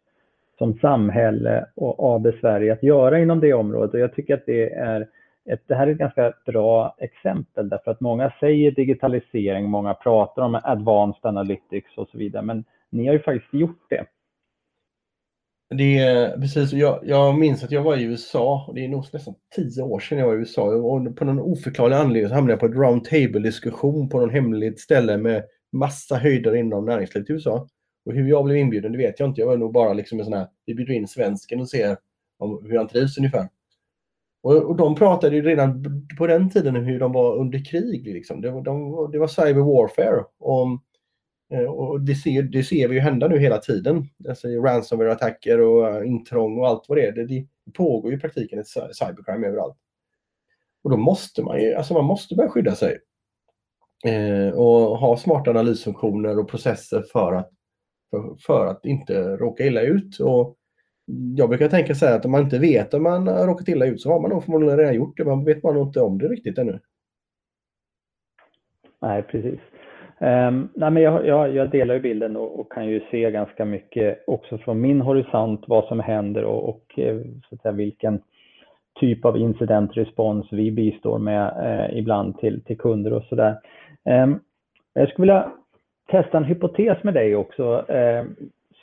som 0.57 0.79
samhälle 0.79 1.65
och 1.75 2.15
AB 2.15 2.27
Sverige 2.41 2.73
att 2.73 2.83
göra 2.83 3.19
inom 3.19 3.39
det 3.39 3.53
området. 3.53 3.93
Och 3.93 3.99
jag 3.99 4.15
tycker 4.15 4.33
att 4.33 4.45
det 4.45 4.73
är 4.73 5.07
ett, 5.49 5.61
det 5.67 5.75
här 5.75 5.87
är 5.87 5.91
ett 5.91 5.97
ganska 5.97 6.33
bra 6.45 6.95
exempel 6.97 7.69
därför 7.69 7.91
att 7.91 8.01
många 8.01 8.33
säger 8.39 8.71
digitalisering, 8.71 9.69
många 9.69 9.93
pratar 9.93 10.41
om 10.41 10.59
advanced 10.63 11.25
analytics 11.25 11.97
och 11.97 12.09
så 12.09 12.17
vidare, 12.17 12.43
men 12.43 12.63
ni 12.89 13.07
har 13.07 13.13
ju 13.13 13.19
faktiskt 13.19 13.53
gjort 13.53 13.85
det. 13.89 14.05
Det 15.69 15.97
är 15.97 16.37
precis, 16.39 16.73
jag, 16.73 16.99
jag 17.03 17.39
minns 17.39 17.63
att 17.63 17.71
jag 17.71 17.83
var 17.83 17.97
i 17.97 18.03
USA, 18.03 18.65
och 18.67 18.75
det 18.75 18.85
är 18.85 18.89
nog 18.89 19.05
nästan 19.13 19.33
tio 19.55 19.83
år 19.83 19.99
sedan 19.99 20.17
jag 20.17 20.27
var 20.27 20.33
i 20.33 20.37
USA, 20.37 20.63
och 20.63 21.15
på 21.15 21.25
någon 21.25 21.39
oförklarlig 21.39 21.95
anledning 21.95 22.29
så 22.29 22.35
hamnade 22.35 22.53
jag 22.53 22.59
på 22.59 22.65
ett 22.65 22.75
roundtable 22.75 23.39
diskussion 23.39 24.09
på 24.09 24.19
någon 24.19 24.29
hemligt 24.29 24.79
ställe 24.79 25.17
med 25.17 25.43
massa 25.71 26.15
höjder 26.15 26.55
inom 26.55 26.85
näringslivet 26.85 27.29
i 27.29 27.33
USA. 27.33 27.67
Och 28.07 28.13
hur 28.13 28.29
jag 28.29 28.45
blev 28.45 28.57
inbjuden, 28.57 28.91
det 28.91 28.97
vet 28.97 29.19
jag 29.19 29.29
inte. 29.29 29.41
Jag 29.41 29.47
var 29.47 29.57
nog 29.57 29.73
bara 29.73 29.93
liksom 29.93 30.19
en 30.19 30.25
sån 30.25 30.33
här, 30.33 30.47
vi 30.65 30.75
bjuder 30.75 30.93
in 30.93 31.07
svensken 31.07 31.61
och 31.61 31.69
ser 31.69 31.97
om, 32.37 32.65
hur 32.65 32.77
han 32.77 32.87
trivs 32.87 33.17
ungefär. 33.17 33.49
Och, 34.41 34.55
och 34.55 34.75
de 34.75 34.95
pratade 34.95 35.35
ju 35.35 35.41
redan 35.41 35.83
på 36.17 36.27
den 36.27 36.49
tiden 36.49 36.75
om 36.75 36.83
hur 36.83 36.99
de 36.99 37.11
var 37.11 37.35
under 37.35 37.65
krig. 37.65 38.07
Liksom. 38.07 38.41
Det, 38.41 38.51
var, 38.51 38.61
de, 38.61 39.09
det 39.11 39.19
var 39.19 39.27
cyber 39.27 39.61
warfare. 39.61 40.23
Och, 40.39 40.67
eh, 41.53 41.65
och 41.65 42.01
det, 42.01 42.15
ser, 42.15 42.43
det 42.43 42.63
ser 42.63 42.87
vi 42.87 42.95
ju 42.95 43.01
hända 43.01 43.27
nu 43.27 43.39
hela 43.39 43.57
tiden. 43.57 44.05
Alltså 44.29 44.47
ransomware-attacker 44.47 45.59
och 45.59 45.87
eh, 45.87 46.07
intrång 46.07 46.59
och 46.59 46.67
allt 46.67 46.85
vad 46.87 46.97
det 46.97 47.07
är. 47.07 47.11
Det, 47.11 47.25
det 47.25 47.47
pågår 47.73 48.11
ju 48.11 48.17
i 48.17 48.19
praktiken 48.19 48.59
ett 48.59 48.67
cybercrime 48.67 49.47
överallt. 49.47 49.77
Och 50.83 50.89
då 50.89 50.97
måste 50.97 51.43
man 51.43 51.61
ju, 51.61 51.73
alltså 51.73 51.93
man 51.93 52.05
måste 52.05 52.35
börja 52.35 52.49
skydda 52.49 52.75
sig. 52.75 52.97
Eh, 54.05 54.49
och 54.49 54.97
ha 54.97 55.17
smarta 55.17 55.49
analysfunktioner 55.49 56.39
och 56.39 56.49
processer 56.49 57.03
för 57.11 57.33
att, 57.33 57.51
för, 58.11 58.35
för, 58.39 58.65
att 58.67 58.85
inte 58.85 59.37
råka 59.37 59.63
illa 59.65 59.81
ut. 59.81 60.19
Och 60.19 60.55
jag 61.37 61.49
brukar 61.49 61.67
tänka 61.67 61.95
så 61.95 62.05
här 62.05 62.15
att 62.15 62.25
om 62.25 62.31
man 62.31 62.43
inte 62.43 62.59
vet 62.59 62.93
om 62.93 63.03
man 63.03 63.27
har 63.27 63.47
råkat 63.47 63.67
illa 63.67 63.85
ut 63.85 64.01
så 64.01 64.11
har 64.11 64.19
man 64.19 64.29
nog 64.31 64.43
förmodligen 64.43 64.77
redan 64.77 64.95
gjort 64.95 65.17
det. 65.17 65.25
Man 65.25 65.45
vet 65.45 65.61
bara 65.61 65.79
inte 65.79 66.01
om 66.01 66.17
det 66.17 66.27
riktigt 66.27 66.57
ännu. 66.57 66.79
Nej, 69.01 69.23
precis. 69.23 69.59
Um, 70.19 70.69
nej, 70.73 70.91
men 70.91 71.03
jag, 71.03 71.27
jag, 71.27 71.55
jag, 71.55 71.71
delar 71.71 71.93
ju 71.93 71.99
bilden 71.99 72.35
och, 72.35 72.59
och, 72.59 72.71
kan 72.71 72.87
ju 72.87 73.01
se 73.11 73.31
ganska 73.31 73.65
mycket 73.65 74.23
också 74.27 74.57
från 74.57 74.81
min 74.81 75.01
horisont 75.01 75.63
vad 75.67 75.85
som 75.85 75.99
händer 75.99 76.43
och, 76.43 76.69
och 76.69 76.99
eh, 76.99 77.17
så 77.49 77.55
att 77.55 77.61
säga, 77.61 77.71
vilken 77.71 78.21
typ 78.99 79.25
av 79.25 79.37
incidentrespons 79.37 80.47
vi 80.51 80.71
bistår 80.71 81.19
med 81.19 81.47
eh, 81.65 81.97
ibland 81.97 82.39
till, 82.39 82.63
till 82.63 82.77
kunder 82.77 83.13
och 83.13 83.23
sådär. 83.23 83.59
Um, 84.05 84.39
jag 84.93 85.09
skulle 85.09 85.23
vilja 85.23 85.51
testa 86.07 86.37
en 86.37 86.43
hypotes 86.43 87.03
med 87.03 87.13
dig 87.13 87.35
också 87.35 87.91
eh, 87.91 88.25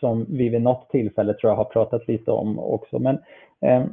som 0.00 0.26
vi 0.28 0.48
vid 0.48 0.62
något 0.62 0.90
tillfälle 0.90 1.34
tror 1.34 1.50
jag 1.50 1.56
har 1.56 1.64
pratat 1.64 2.08
lite 2.08 2.30
om 2.30 2.58
också. 2.58 2.98
Men 2.98 3.18
eh, 3.60 3.84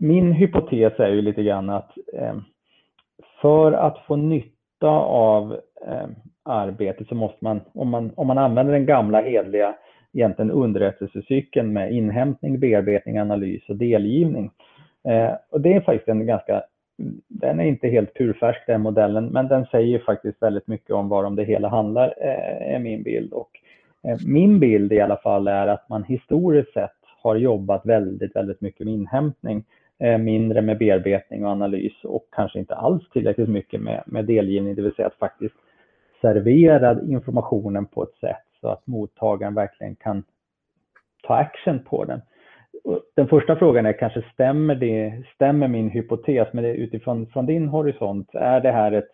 min 0.00 0.32
hypotes 0.32 1.00
är 1.00 1.08
ju 1.08 1.22
lite 1.22 1.42
grann 1.42 1.70
att 1.70 1.90
eh, 2.12 2.36
för 3.40 3.72
att 3.72 3.98
få 4.06 4.16
nytta 4.16 4.88
av 4.88 5.60
eh, 5.86 6.08
arbetet 6.42 7.08
så 7.08 7.14
måste 7.14 7.38
man 7.40 7.60
om, 7.74 7.88
man, 7.88 8.10
om 8.16 8.26
man 8.26 8.38
använder 8.38 8.72
den 8.72 8.86
gamla 8.86 9.20
hedliga 9.20 9.74
egentligen 10.12 10.50
underrättelsecykeln 10.50 11.72
med 11.72 11.92
inhämtning, 11.92 12.60
bearbetning, 12.60 13.18
analys 13.18 13.68
och 13.68 13.76
delgivning. 13.76 14.50
Eh, 15.08 15.30
och 15.50 15.60
det 15.60 15.74
är 15.74 15.80
faktiskt 15.80 16.08
en 16.08 16.26
ganska, 16.26 16.62
den 17.28 17.60
är 17.60 17.64
inte 17.64 17.88
helt 17.88 18.14
purfärsk 18.14 18.66
den 18.66 18.80
modellen, 18.80 19.26
men 19.26 19.48
den 19.48 19.66
säger 19.66 19.98
faktiskt 19.98 20.42
väldigt 20.42 20.66
mycket 20.66 20.90
om 20.90 21.08
vad 21.08 21.36
det 21.36 21.44
hela 21.44 21.68
handlar, 21.68 22.14
eh, 22.20 22.74
är 22.74 22.78
min 22.78 23.02
bild. 23.02 23.32
Och 23.32 23.50
Eh, 24.02 24.18
min 24.26 24.60
bild 24.60 24.92
i 24.92 25.00
alla 25.00 25.16
fall 25.16 25.48
är 25.48 25.66
att 25.66 25.88
man 25.88 26.04
historiskt 26.04 26.72
sett 26.72 26.90
har 27.22 27.36
jobbat 27.36 27.86
väldigt, 27.86 28.36
väldigt 28.36 28.60
mycket 28.60 28.86
med 28.86 28.94
inhämtning, 28.94 29.64
eh, 29.98 30.18
mindre 30.18 30.62
med 30.62 30.78
bearbetning 30.78 31.44
och 31.44 31.50
analys 31.50 32.04
och 32.04 32.28
kanske 32.32 32.58
inte 32.58 32.74
alls 32.74 33.10
tillräckligt 33.10 33.48
mycket 33.48 33.80
med, 33.80 34.02
med 34.06 34.24
delgivning, 34.24 34.74
det 34.74 34.82
vill 34.82 34.94
säga 34.94 35.06
att 35.06 35.14
faktiskt 35.14 35.54
servera 36.20 37.02
informationen 37.02 37.86
på 37.86 38.02
ett 38.02 38.14
sätt 38.20 38.44
så 38.60 38.68
att 38.68 38.86
mottagaren 38.86 39.54
verkligen 39.54 39.96
kan 39.96 40.24
ta 41.22 41.34
action 41.34 41.78
på 41.84 42.04
den. 42.04 42.20
Den 43.16 43.28
första 43.28 43.56
frågan 43.56 43.86
är 43.86 43.98
kanske 43.98 44.22
stämmer, 44.32 44.74
det, 44.74 45.22
stämmer 45.34 45.68
min 45.68 45.90
hypotes, 45.90 46.48
men 46.52 46.64
utifrån 46.64 47.26
från 47.26 47.46
din 47.46 47.68
horisont, 47.68 48.34
är 48.34 48.60
det 48.60 48.72
här 48.72 48.92
ett 48.92 49.10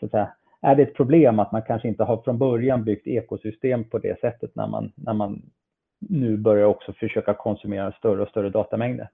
så 0.00 0.06
att 0.06 0.10
säga, 0.10 0.32
är 0.62 0.74
det 0.74 0.82
ett 0.82 0.94
problem 0.94 1.38
att 1.38 1.52
man 1.52 1.62
kanske 1.62 1.88
inte 1.88 2.04
har 2.04 2.22
från 2.22 2.38
början 2.38 2.84
byggt 2.84 3.06
ekosystem 3.06 3.84
på 3.84 3.98
det 3.98 4.20
sättet 4.20 4.50
när 4.54 4.66
man, 4.66 4.92
när 4.94 5.14
man 5.14 5.42
nu 5.98 6.36
börjar 6.36 6.64
också 6.66 6.92
försöka 6.92 7.34
konsumera 7.34 7.92
större 7.92 8.22
och 8.22 8.28
större 8.28 8.50
datamängder? 8.50 9.08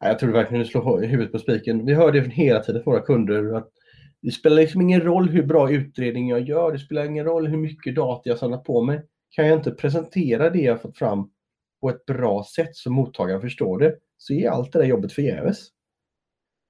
Jag 0.00 0.18
tror 0.18 0.32
verkligen 0.32 0.62
du 0.62 0.68
slår 0.68 1.00
huvudet 1.00 1.32
på 1.32 1.38
spiken. 1.38 1.86
Vi 1.86 1.94
hör 1.94 2.12
det 2.12 2.20
hela 2.20 2.60
tiden 2.60 2.82
från 2.82 2.92
våra 2.92 3.02
kunder 3.02 3.56
att 3.56 3.68
det 4.22 4.30
spelar 4.30 4.56
liksom 4.56 4.80
ingen 4.80 5.00
roll 5.00 5.28
hur 5.28 5.42
bra 5.42 5.70
utredning 5.70 6.28
jag 6.28 6.40
gör. 6.40 6.72
Det 6.72 6.78
spelar 6.78 7.04
ingen 7.04 7.24
roll 7.24 7.46
hur 7.46 7.56
mycket 7.56 7.94
data 7.94 8.28
jag 8.28 8.38
samlar 8.38 8.58
på 8.58 8.82
mig. 8.82 9.02
Kan 9.30 9.46
jag 9.46 9.58
inte 9.58 9.70
presentera 9.70 10.50
det 10.50 10.58
jag 10.58 10.82
fått 10.82 10.98
fram 10.98 11.30
på 11.80 11.90
ett 11.90 12.06
bra 12.06 12.44
sätt 12.44 12.76
så 12.76 12.90
mottagaren 12.90 13.40
förstår 13.40 13.78
det, 13.78 13.96
så 14.18 14.34
är 14.34 14.50
allt 14.50 14.72
det 14.72 14.78
där 14.78 14.86
jobbet 14.86 15.12
förgäves. 15.12 15.68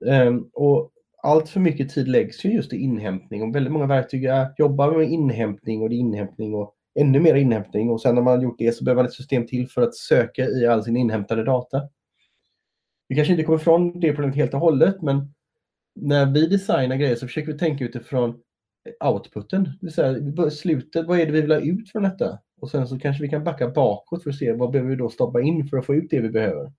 Um, 0.05 0.50
och 0.52 0.90
allt 1.23 1.49
för 1.49 1.61
mycket 1.61 1.88
tid 1.88 2.09
läggs 2.09 2.45
ju 2.45 2.52
just 2.52 2.73
i 2.73 2.76
inhämtning 2.76 3.43
och 3.43 3.55
väldigt 3.55 3.73
många 3.73 3.87
verktyg 3.87 4.29
jobbar 4.59 4.99
med 4.99 5.11
inhämtning 5.11 5.83
och 5.83 5.88
det 5.88 5.95
är 5.95 5.99
inhämtning 5.99 6.55
och 6.55 6.75
ännu 7.00 7.21
mer 7.21 7.35
inhämtning 7.35 7.90
och 7.90 8.00
sen 8.00 8.14
när 8.14 8.23
man 8.23 8.43
gjort 8.43 8.59
det 8.59 8.73
så 8.73 8.85
behöver 8.85 9.02
man 9.02 9.07
ett 9.07 9.14
system 9.14 9.47
till 9.47 9.69
för 9.69 9.83
att 9.83 9.95
söka 9.95 10.45
i 10.45 10.67
all 10.67 10.85
sin 10.85 10.97
inhämtade 10.97 11.45
data. 11.45 11.83
Vi 13.09 13.17
kanske 13.17 13.33
inte 13.33 13.45
kommer 13.45 13.59
ifrån 13.59 14.00
det 14.00 14.12
problemet 14.12 14.37
helt 14.37 14.55
och 14.55 14.61
hållet 14.61 15.02
men 15.02 15.35
när 15.95 16.26
vi 16.26 16.47
designar 16.47 16.97
grejer 16.97 17.17
så 17.17 17.26
försöker 17.26 17.52
vi 17.52 17.59
tänka 17.59 17.85
utifrån 17.85 18.40
outputen, 19.05 19.64
det 19.64 19.79
vill 19.81 19.93
säga 19.93 20.50
slutet, 20.50 21.07
vad 21.07 21.21
är 21.21 21.26
det 21.26 21.33
vi 21.33 21.40
vill 21.40 21.52
ha 21.52 21.61
ut 21.61 21.90
från 21.90 22.02
detta? 22.02 22.38
Och 22.61 22.71
sen 22.71 22.88
så 22.88 22.99
kanske 22.99 23.23
vi 23.23 23.29
kan 23.29 23.45
backa 23.45 23.69
bakåt 23.69 24.23
för 24.23 24.31
att 24.31 24.37
se 24.37 24.52
vad 24.52 24.71
behöver 24.71 24.90
vi 24.90 24.97
då 24.97 25.09
stoppa 25.09 25.40
in 25.40 25.69
för 25.69 25.79
att 25.79 25.87
få 25.87 25.95
ut 25.95 26.11
det 26.11 26.21
vi 26.21 26.31
behöver. 26.31 26.73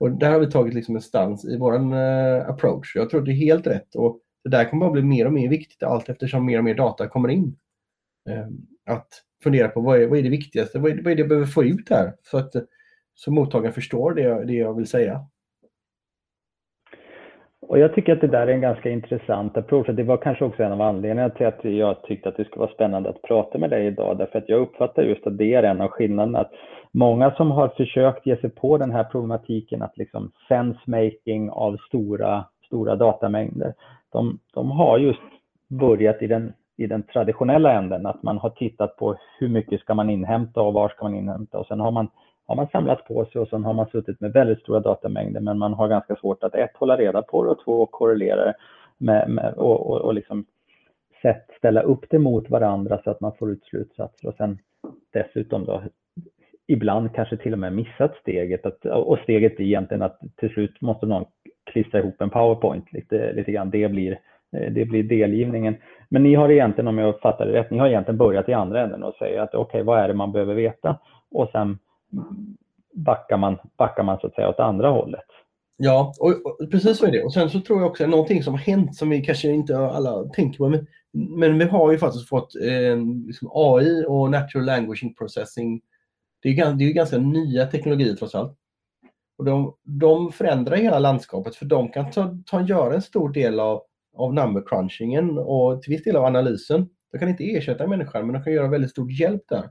Och 0.00 0.10
där 0.10 0.30
har 0.30 0.40
vi 0.40 0.50
tagit 0.50 0.74
liksom 0.74 0.96
en 0.96 1.02
stans 1.02 1.44
i 1.44 1.56
vår 1.56 1.74
uh, 1.74 1.98
eh, 1.98 2.48
approach. 2.48 2.96
Jag 2.96 3.10
tror 3.10 3.22
det 3.22 3.32
är 3.32 3.34
helt 3.34 3.66
rätt 3.66 3.94
och 3.94 4.20
det 4.44 4.50
där 4.50 4.64
kommer 4.64 4.86
bara 4.86 4.92
bli 4.92 5.02
mer 5.02 5.26
och 5.26 5.32
mer 5.32 5.48
viktigt 5.48 5.82
allt 5.82 6.08
eftersom 6.08 6.46
mer 6.46 6.58
och 6.58 6.64
mer 6.64 6.74
data 6.74 7.08
kommer 7.08 7.28
in. 7.28 7.56
Uh, 8.28 8.46
att 8.86 9.08
fundera 9.42 9.68
på 9.68 9.80
vad 9.80 10.02
är, 10.02 10.06
vad 10.06 10.18
är 10.18 10.22
det 10.22 10.28
viktigaste, 10.28 10.78
vad 10.78 10.90
är, 10.90 11.02
vad 11.02 11.12
är 11.12 11.16
det 11.16 11.20
jag 11.20 11.28
behöver 11.28 11.46
få 11.46 11.64
ut 11.64 11.90
här 11.90 12.14
så 12.22 12.38
att 12.38 12.54
eh, 12.54 12.62
så 13.14 13.30
mottagaren 13.30 13.74
förstår 13.74 14.14
det 14.14 14.22
jag, 14.22 14.46
det 14.46 14.52
jag 14.52 14.74
vill 14.74 14.86
säga. 14.86 15.26
Och 17.68 17.78
jag 17.78 17.94
tycker 17.94 18.12
att 18.12 18.20
det 18.20 18.26
där 18.26 18.46
är 18.46 18.52
en 18.52 18.60
ganska 18.60 18.90
intressant 18.90 19.56
approach. 19.56 19.86
Det 19.86 20.02
var 20.02 20.16
kanske 20.16 20.44
också 20.44 20.62
en 20.62 20.72
av 20.72 20.80
anledningarna 20.80 21.30
till 21.30 21.46
att 21.46 21.64
jag 21.64 22.02
tyckte 22.02 22.28
att 22.28 22.36
det 22.36 22.44
skulle 22.44 22.60
vara 22.60 22.74
spännande 22.74 23.08
att 23.08 23.22
prata 23.22 23.58
med 23.58 23.70
dig 23.70 23.86
idag. 23.86 24.18
Därför 24.18 24.38
att 24.38 24.48
jag 24.48 24.60
uppfattar 24.60 25.02
just 25.02 25.26
att 25.26 25.38
det 25.38 25.54
är 25.54 25.62
en 25.62 25.80
av 25.80 25.88
skillnaderna. 25.88 26.38
Att 26.38 26.52
många 26.92 27.30
som 27.30 27.50
har 27.50 27.68
försökt 27.68 28.26
ge 28.26 28.36
sig 28.36 28.50
på 28.50 28.78
den 28.78 28.90
här 28.90 29.04
problematiken 29.04 29.82
att 29.82 29.96
liksom 29.96 30.32
sensemaking 30.48 31.50
av 31.50 31.76
stora, 31.76 32.44
stora 32.66 32.96
datamängder, 32.96 33.74
de, 34.12 34.38
de 34.54 34.70
har 34.70 34.98
just 34.98 35.20
börjat 35.68 36.22
i 36.22 36.26
den, 36.26 36.52
i 36.76 36.86
den 36.86 37.02
traditionella 37.02 37.72
änden, 37.72 38.06
att 38.06 38.22
man 38.22 38.38
har 38.38 38.50
tittat 38.50 38.96
på 38.96 39.16
hur 39.38 39.48
mycket 39.48 39.80
ska 39.80 39.94
man 39.94 40.10
inhämta 40.10 40.60
och 40.60 40.74
var 40.74 40.88
ska 40.88 41.04
man 41.04 41.14
inhämta 41.14 41.58
och 41.58 41.66
sen 41.66 41.80
har 41.80 41.90
man 41.90 42.08
har 42.46 42.56
man 42.56 42.68
samlat 42.68 43.04
på 43.04 43.24
sig 43.24 43.40
och 43.40 43.48
sen 43.48 43.64
har 43.64 43.72
man 43.72 43.86
suttit 43.86 44.20
med 44.20 44.32
väldigt 44.32 44.60
stora 44.60 44.80
datamängder 44.80 45.40
men 45.40 45.58
man 45.58 45.72
har 45.72 45.88
ganska 45.88 46.16
svårt 46.16 46.42
att 46.42 46.54
ett, 46.54 46.76
hålla 46.76 46.96
reda 46.96 47.22
på 47.22 47.44
det 47.44 47.50
och 47.50 47.64
två, 47.64 47.86
korrelera 47.86 48.52
med, 48.98 49.30
med, 49.30 49.54
och, 49.54 49.90
och, 49.90 50.00
och 50.00 50.14
liksom 50.14 50.44
sätt, 51.22 51.46
ställa 51.58 51.82
upp 51.82 52.04
det 52.10 52.18
mot 52.18 52.50
varandra 52.50 53.00
så 53.04 53.10
att 53.10 53.20
man 53.20 53.32
får 53.38 53.50
ut 53.50 53.64
slutsatser 53.64 54.28
och 54.28 54.34
sen 54.34 54.58
dessutom 55.12 55.64
då 55.64 55.82
ibland 56.66 57.14
kanske 57.14 57.36
till 57.36 57.52
och 57.52 57.58
med 57.58 57.72
missat 57.72 58.16
steget 58.20 58.66
att, 58.66 58.84
och 58.84 59.18
steget 59.18 59.60
är 59.60 59.64
egentligen 59.64 60.02
att 60.02 60.20
till 60.36 60.50
slut 60.50 60.80
måste 60.80 61.06
någon 61.06 61.24
klistra 61.70 61.98
ihop 61.98 62.20
en 62.20 62.30
powerpoint 62.30 62.92
lite, 62.92 63.32
lite 63.32 63.52
grann. 63.52 63.70
Det 63.70 63.88
blir, 63.88 64.18
det 64.50 64.84
blir 64.84 65.02
delgivningen. 65.02 65.76
Men 66.08 66.22
ni 66.22 66.34
har 66.34 66.48
egentligen, 66.48 66.88
om 66.88 66.98
jag 66.98 67.20
fattar 67.20 67.46
det 67.46 67.52
rätt, 67.52 67.70
ni 67.70 67.78
har 67.78 67.88
egentligen 67.88 68.18
börjat 68.18 68.48
i 68.48 68.52
andra 68.52 68.82
änden 68.82 69.02
och 69.02 69.14
säger 69.14 69.40
att 69.40 69.54
okej, 69.54 69.62
okay, 69.62 69.82
vad 69.82 70.00
är 70.00 70.08
det 70.08 70.14
man 70.14 70.32
behöver 70.32 70.54
veta? 70.54 70.98
Och 71.30 71.48
sen 71.52 71.78
backar 72.94 73.36
man, 73.36 73.58
backar 73.76 74.02
man 74.02 74.18
så 74.20 74.26
att 74.26 74.34
säga 74.34 74.48
åt 74.48 74.60
andra 74.60 74.90
hållet. 74.90 75.24
Ja, 75.76 76.14
och, 76.20 76.46
och, 76.46 76.70
precis 76.70 76.98
så 76.98 77.06
är 77.06 77.12
det. 77.12 77.22
Och 77.22 77.32
sen 77.32 77.50
så 77.50 77.60
tror 77.60 77.80
jag 77.80 77.90
också 77.90 78.04
att 78.04 78.10
någonting 78.10 78.42
som 78.42 78.54
har 78.54 78.60
hänt 78.60 78.96
som 78.96 79.10
vi 79.10 79.22
kanske 79.22 79.50
inte 79.50 79.78
alla 79.78 80.24
tänker 80.24 80.58
på. 80.58 80.68
Men, 80.68 80.86
men 81.12 81.58
vi 81.58 81.64
har 81.64 81.92
ju 81.92 81.98
faktiskt 81.98 82.28
fått 82.28 82.54
eh, 82.54 82.96
liksom 83.26 83.50
AI 83.52 84.04
och 84.08 84.30
Natural 84.30 84.64
Language 84.64 85.04
Processing. 85.18 85.80
Det 86.42 86.48
är, 86.48 86.72
det 86.72 86.84
är 86.84 86.92
ganska 86.92 87.18
nya 87.18 87.66
teknologier 87.66 88.14
trots 88.14 88.34
allt. 88.34 88.58
Och 89.38 89.44
de, 89.44 89.74
de 89.82 90.32
förändrar 90.32 90.76
hela 90.76 90.98
landskapet 90.98 91.56
för 91.56 91.66
de 91.66 91.88
kan 91.88 92.10
ta, 92.10 92.38
ta, 92.46 92.60
göra 92.60 92.94
en 92.94 93.02
stor 93.02 93.32
del 93.32 93.60
av, 93.60 93.82
av 94.16 94.34
number 94.34 94.62
crunchingen 94.66 95.38
och 95.38 95.82
till 95.82 95.92
viss 95.92 96.04
del 96.04 96.16
av 96.16 96.24
analysen. 96.24 96.88
De 97.12 97.18
kan 97.18 97.28
inte 97.28 97.56
ersätta 97.56 97.86
människan 97.86 98.26
men 98.26 98.34
de 98.34 98.44
kan 98.44 98.52
göra 98.52 98.68
väldigt 98.68 98.90
stor 98.90 99.10
hjälp 99.12 99.42
där. 99.48 99.70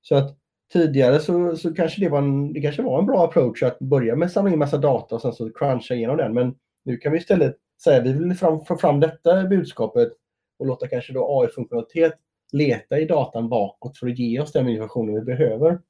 Så 0.00 0.14
att 0.14 0.36
tidigare 0.72 1.20
så, 1.20 1.56
så 1.56 1.74
kanske 1.74 2.00
det 2.00 2.08
var, 2.08 2.18
en, 2.18 2.52
det 2.52 2.60
kanske 2.60 2.82
var 2.82 2.98
en 2.98 3.06
bra 3.06 3.24
approach 3.24 3.62
att 3.62 3.78
börja 3.78 4.16
med 4.16 4.26
att 4.26 4.32
samla 4.32 4.52
in 4.52 4.58
massa 4.58 4.78
data 4.78 5.14
och 5.14 5.20
sen 5.20 5.32
så 5.32 5.50
cruncha 5.50 5.94
igenom 5.94 6.16
den. 6.16 6.34
Men 6.34 6.54
nu 6.84 6.96
kan 6.96 7.12
vi 7.12 7.18
istället 7.18 7.56
säga 7.84 8.00
att 8.00 8.06
vi 8.06 8.12
vill 8.12 8.34
fram, 8.34 8.64
få 8.64 8.76
fram 8.76 9.00
detta 9.00 9.44
budskapet 9.44 10.12
och 10.58 10.66
låta 10.66 10.88
kanske 10.88 11.12
då 11.12 11.40
AI-funktionalitet 11.40 12.12
leta 12.52 12.98
i 12.98 13.04
datan 13.04 13.48
bakåt 13.48 13.98
för 13.98 14.08
att 14.08 14.18
ge 14.18 14.40
oss 14.40 14.52
den 14.52 14.68
informationen 14.68 15.14
vi 15.14 15.20
behöver. 15.20 15.80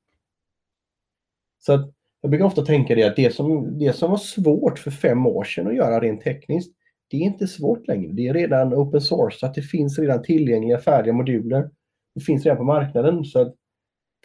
Så 1.58 1.72
att 1.72 1.92
jag 2.20 2.30
brukar 2.30 2.46
ofta 2.46 2.64
tänka 2.64 2.94
det 2.94 3.04
att 3.04 3.16
det 3.16 3.34
som, 3.34 3.78
det 3.78 3.92
som 3.92 4.10
var 4.10 4.18
svårt 4.18 4.78
för 4.78 4.90
fem 4.90 5.26
år 5.26 5.44
sedan 5.44 5.66
att 5.66 5.76
göra 5.76 6.00
rent 6.00 6.22
tekniskt, 6.22 6.76
det 7.10 7.16
är 7.16 7.20
inte 7.20 7.46
svårt 7.46 7.88
längre. 7.88 8.12
Det 8.12 8.28
är 8.28 8.34
redan 8.34 8.74
open 8.74 9.00
source, 9.00 9.38
så 9.38 9.46
att 9.46 9.54
det 9.54 9.62
finns 9.62 9.98
redan 9.98 10.22
tillgängliga 10.22 10.78
färdiga 10.78 11.12
moduler. 11.14 11.70
Det 12.14 12.20
finns 12.20 12.44
redan 12.44 12.58
på 12.58 12.64
marknaden. 12.64 13.24
så 13.24 13.40
att 13.40 13.54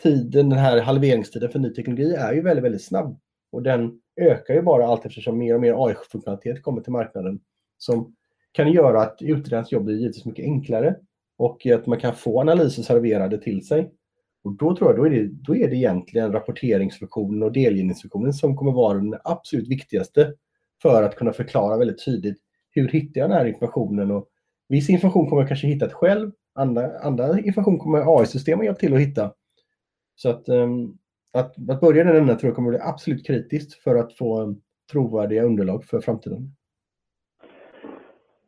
tiden, 0.04 0.50
den 0.50 0.60
här 0.60 0.82
halveringstiden 0.82 1.50
för 1.50 1.60
ny 1.60 1.74
teknologi 1.74 2.14
är 2.14 2.34
ju 2.34 2.42
väldigt, 2.42 2.66
väldigt 2.66 2.86
snabb. 2.86 3.20
Och 3.52 3.64
den 3.64 4.00
ökar 4.22 4.54
ju 4.54 4.62
bara 4.62 4.88
allt 4.88 5.06
eftersom 5.06 5.38
mer 5.38 5.56
och 5.56 5.62
mer 5.62 5.88
AI-funktionalitet 5.88 6.62
kommer 6.62 6.82
till 6.82 6.92
marknaden 6.92 7.40
som 7.78 8.16
kan 8.52 8.72
göra 8.72 9.02
att 9.02 9.18
utredarens 9.22 9.72
jobb 9.72 9.84
blir 9.84 9.96
givetvis 9.96 10.26
mycket 10.26 10.46
enklare 10.46 10.96
och 11.38 11.66
att 11.66 11.86
man 11.86 12.00
kan 12.00 12.16
få 12.16 12.42
analyser 12.42 12.84
serverade 12.84 13.38
till 13.38 13.68
sig. 13.68 13.92
Och 14.44 14.52
då 14.52 14.76
tror 14.76 14.90
jag 14.90 14.98
då 14.98 15.06
är 15.06 15.10
det, 15.10 15.28
då 15.28 15.56
är 15.56 15.70
det 15.70 15.76
egentligen 15.76 16.32
rapporteringsfunktionen 16.32 17.44
och 17.44 17.52
delgivningsfunktionen 17.52 18.34
som 18.34 18.56
kommer 18.56 18.72
vara 18.72 18.98
den 18.98 19.16
absolut 19.24 19.68
viktigaste 19.68 20.34
för 20.82 21.04
att 21.04 21.16
kunna 21.16 21.34
förklara 21.34 21.78
väldigt 21.78 22.06
tydligt 22.06 22.38
hur 22.72 22.88
hittar 22.88 23.22
jag 23.22 23.30
den 23.30 23.38
här 23.38 23.46
informationen 23.46 24.12
och 24.12 24.28
viss 24.70 24.90
information 24.90 25.30
kommer 25.30 25.42
jag 25.42 25.48
kanske 25.48 25.68
hitta 25.68 25.90
själv, 25.90 26.32
andra, 26.56 27.00
andra 27.00 27.40
information 27.40 27.80
kommer 27.80 28.20
AI-system 28.20 28.60
att 28.60 28.66
hjälpa 28.66 28.80
till 28.80 28.94
att 28.94 29.00
hitta. 29.00 29.34
Så 30.16 30.30
att, 30.30 30.50
ehm, 30.50 30.98
att, 31.34 31.70
att 31.70 31.82
börja 31.82 32.04
den 32.04 32.18
änden 32.18 32.38
tror 32.38 32.50
jag 32.50 32.56
kommer 32.56 32.70
bli 32.70 32.80
absolut 32.80 33.28
kritiskt 33.28 33.84
för 33.84 33.96
att 33.96 34.14
få 34.14 34.56
trovärdiga 34.92 35.44
underlag 35.44 35.86
för 35.86 36.00
framtiden. 36.00 36.56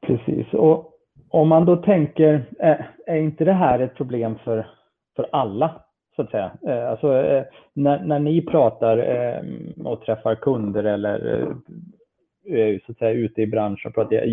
Precis, 0.02 0.54
och 0.54 0.94
om 1.30 1.48
man 1.48 1.66
då 1.66 1.76
tänker, 1.76 2.50
eh, 2.60 2.78
är 3.06 3.16
inte 3.16 3.46
det 3.46 3.54
här 3.54 3.80
ett 3.80 3.96
problem 3.96 4.38
för, 4.44 4.68
för 5.16 5.30
alla? 5.32 5.82
Så 6.16 6.22
att 6.22 6.32
säga. 6.32 6.52
Eh, 6.68 6.90
alltså, 6.90 7.14
eh, 7.14 7.44
när, 7.74 8.04
när 8.04 8.20
ni 8.20 8.42
pratar 8.42 8.98
ehm, 8.98 9.74
och 9.86 10.02
träffar 10.02 10.36
kunder 10.36 10.84
eller 10.84 11.48
så 12.86 12.92
att 12.92 12.98
säga, 12.98 13.12
ute 13.12 13.42
i 13.42 13.48
branschen, 13.48 13.92
pratar, 13.92 14.24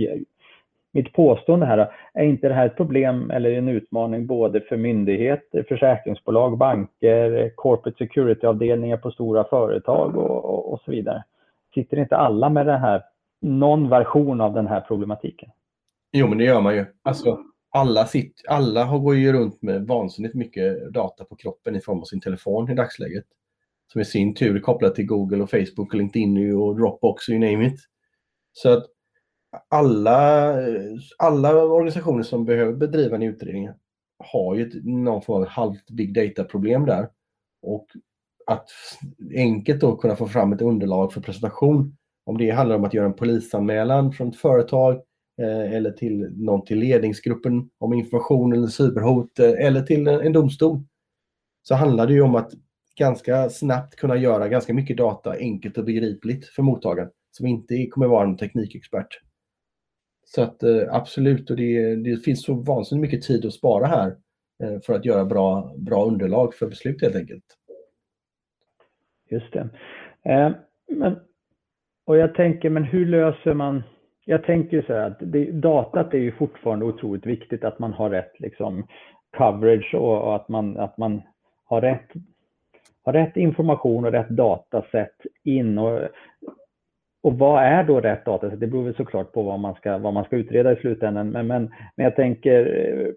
mitt 0.94 1.12
påstående 1.12 1.66
här, 1.66 1.92
är 2.14 2.24
inte 2.24 2.48
det 2.48 2.54
här 2.54 2.66
ett 2.66 2.76
problem 2.76 3.30
eller 3.30 3.50
en 3.50 3.68
utmaning 3.68 4.26
både 4.26 4.60
för 4.60 4.76
myndigheter, 4.76 5.64
försäkringsbolag, 5.68 6.58
banker, 6.58 7.52
corporate 7.54 7.98
security-avdelningar 7.98 8.96
på 8.96 9.10
stora 9.10 9.44
företag 9.44 10.16
och, 10.16 10.44
och, 10.44 10.72
och, 10.72 10.80
så 10.84 10.90
vidare? 10.90 11.24
Sitter 11.74 11.96
inte 11.96 12.16
alla 12.16 12.48
med 12.48 12.66
det 12.66 12.76
här, 12.76 13.02
någon 13.40 13.88
version 13.88 14.40
av 14.40 14.54
den 14.54 14.66
här 14.66 14.80
problematiken? 14.80 15.50
Jo, 16.12 16.26
men 16.26 16.38
det 16.38 16.44
gör 16.44 16.60
man 16.60 16.74
ju. 16.74 16.86
Alltså, 17.02 17.38
alla, 17.70 18.06
sitt, 18.06 18.42
alla 18.48 18.98
går 18.98 19.16
ju 19.16 19.32
runt 19.32 19.62
med 19.62 19.86
vansinnigt 19.86 20.34
mycket 20.34 20.92
data 20.92 21.24
på 21.24 21.36
kroppen 21.36 21.76
i 21.76 21.80
form 21.80 22.00
av 22.00 22.04
sin 22.04 22.20
telefon 22.20 22.70
i 22.70 22.74
dagsläget. 22.74 23.24
Som 23.92 24.00
i 24.00 24.04
sin 24.04 24.34
tur 24.34 24.56
är 24.56 24.60
kopplat 24.60 24.94
till 24.94 25.06
Google 25.06 25.42
och 25.42 25.50
Facebook 25.50 25.88
och 25.88 25.94
LinkedIn 25.94 26.56
och 26.56 26.76
Dropbox 26.76 27.28
och 27.28 27.34
you 27.34 27.52
name 27.52 27.66
it. 27.66 27.80
Så 28.52 28.72
att 28.72 28.93
alla, 29.68 30.54
alla 31.18 31.64
organisationer 31.64 32.22
som 32.22 32.44
behöver 32.44 32.72
bedriva 32.72 33.16
en 33.16 33.22
utredning 33.22 33.70
har 34.18 34.54
ju 34.54 34.82
någon 34.84 35.22
form 35.22 35.42
av 35.42 35.48
halvt 35.48 35.90
big 35.90 36.14
data-problem 36.14 36.86
där. 36.86 37.08
Och 37.62 37.86
att 38.46 38.68
enkelt 39.36 39.80
då 39.80 39.96
kunna 39.96 40.16
få 40.16 40.26
fram 40.26 40.52
ett 40.52 40.62
underlag 40.62 41.12
för 41.12 41.20
presentation, 41.20 41.96
om 42.26 42.38
det 42.38 42.50
handlar 42.50 42.76
om 42.76 42.84
att 42.84 42.94
göra 42.94 43.06
en 43.06 43.16
polisanmälan 43.16 44.12
från 44.12 44.28
ett 44.28 44.36
företag 44.36 44.94
eh, 45.42 45.72
eller 45.72 45.90
till 45.90 46.32
någon 46.36 46.64
till 46.64 46.78
ledningsgruppen 46.78 47.70
om 47.78 47.92
information 47.92 48.52
eller 48.52 48.66
cyberhot 48.66 49.38
eh, 49.38 49.66
eller 49.66 49.82
till 49.82 50.06
en 50.06 50.32
domstol. 50.32 50.82
Så 51.62 51.74
handlar 51.74 52.06
det 52.06 52.12
ju 52.12 52.22
om 52.22 52.34
att 52.34 52.50
ganska 52.98 53.50
snabbt 53.50 53.96
kunna 53.96 54.16
göra 54.16 54.48
ganska 54.48 54.74
mycket 54.74 54.96
data 54.96 55.36
enkelt 55.36 55.78
och 55.78 55.84
begripligt 55.84 56.46
för 56.46 56.62
mottagaren 56.62 57.10
som 57.30 57.46
inte 57.46 57.86
kommer 57.86 58.06
vara 58.06 58.24
en 58.24 58.36
teknikexpert. 58.36 59.20
Så 60.24 60.42
att 60.42 60.62
eh, 60.62 60.82
absolut, 60.90 61.50
och 61.50 61.56
det, 61.56 61.96
det 61.96 62.24
finns 62.24 62.44
så 62.44 62.54
vansinnigt 62.54 63.02
mycket 63.02 63.26
tid 63.26 63.46
att 63.46 63.52
spara 63.52 63.86
här 63.86 64.16
eh, 64.62 64.80
för 64.86 64.94
att 64.94 65.04
göra 65.04 65.24
bra, 65.24 65.74
bra 65.76 66.04
underlag 66.04 66.54
för 66.54 66.66
beslut 66.66 67.02
helt 67.02 67.16
enkelt. 67.16 67.44
Just 69.30 69.52
det. 69.52 69.68
Eh, 70.22 70.50
men, 70.88 71.16
och 72.04 72.16
jag 72.16 72.34
tänker, 72.34 72.70
men 72.70 72.84
hur 72.84 73.06
löser 73.06 73.54
man 73.54 73.82
jag 74.24 74.44
tänker 74.44 74.82
så 74.82 74.92
här 74.92 75.06
att 75.06 75.18
det, 75.20 75.52
datat 75.52 76.14
är 76.14 76.18
ju 76.18 76.32
fortfarande 76.32 76.84
otroligt 76.84 77.26
viktigt 77.26 77.64
att 77.64 77.78
man 77.78 77.92
har 77.92 78.10
rätt 78.10 78.40
liksom, 78.40 78.86
coverage 79.36 79.94
och, 79.94 80.22
och 80.22 80.36
att, 80.36 80.48
man, 80.48 80.76
att 80.76 80.98
man 80.98 81.22
har 81.64 81.80
rätt, 81.80 82.10
har 83.04 83.12
rätt 83.12 83.36
information 83.36 84.04
och 84.04 84.12
rätt 84.12 84.28
datasätt 84.28 85.20
in. 85.44 85.78
Och 85.78 86.00
och 87.24 87.38
vad 87.38 87.62
är 87.62 87.84
då 87.84 88.00
rätt 88.00 88.24
datasätt? 88.24 88.60
Det 88.60 88.66
beror 88.66 88.84
väl 88.84 88.94
såklart 88.94 89.32
på 89.32 89.42
vad 89.42 89.60
man 89.60 89.74
ska, 89.74 89.98
vad 89.98 90.14
man 90.14 90.24
ska 90.24 90.36
utreda 90.36 90.72
i 90.72 90.76
slutändan. 90.76 91.30
Men, 91.30 91.46
men, 91.46 91.74
men 91.96 92.04
jag 92.04 92.16
tänker, 92.16 92.60
eh, 92.66 93.12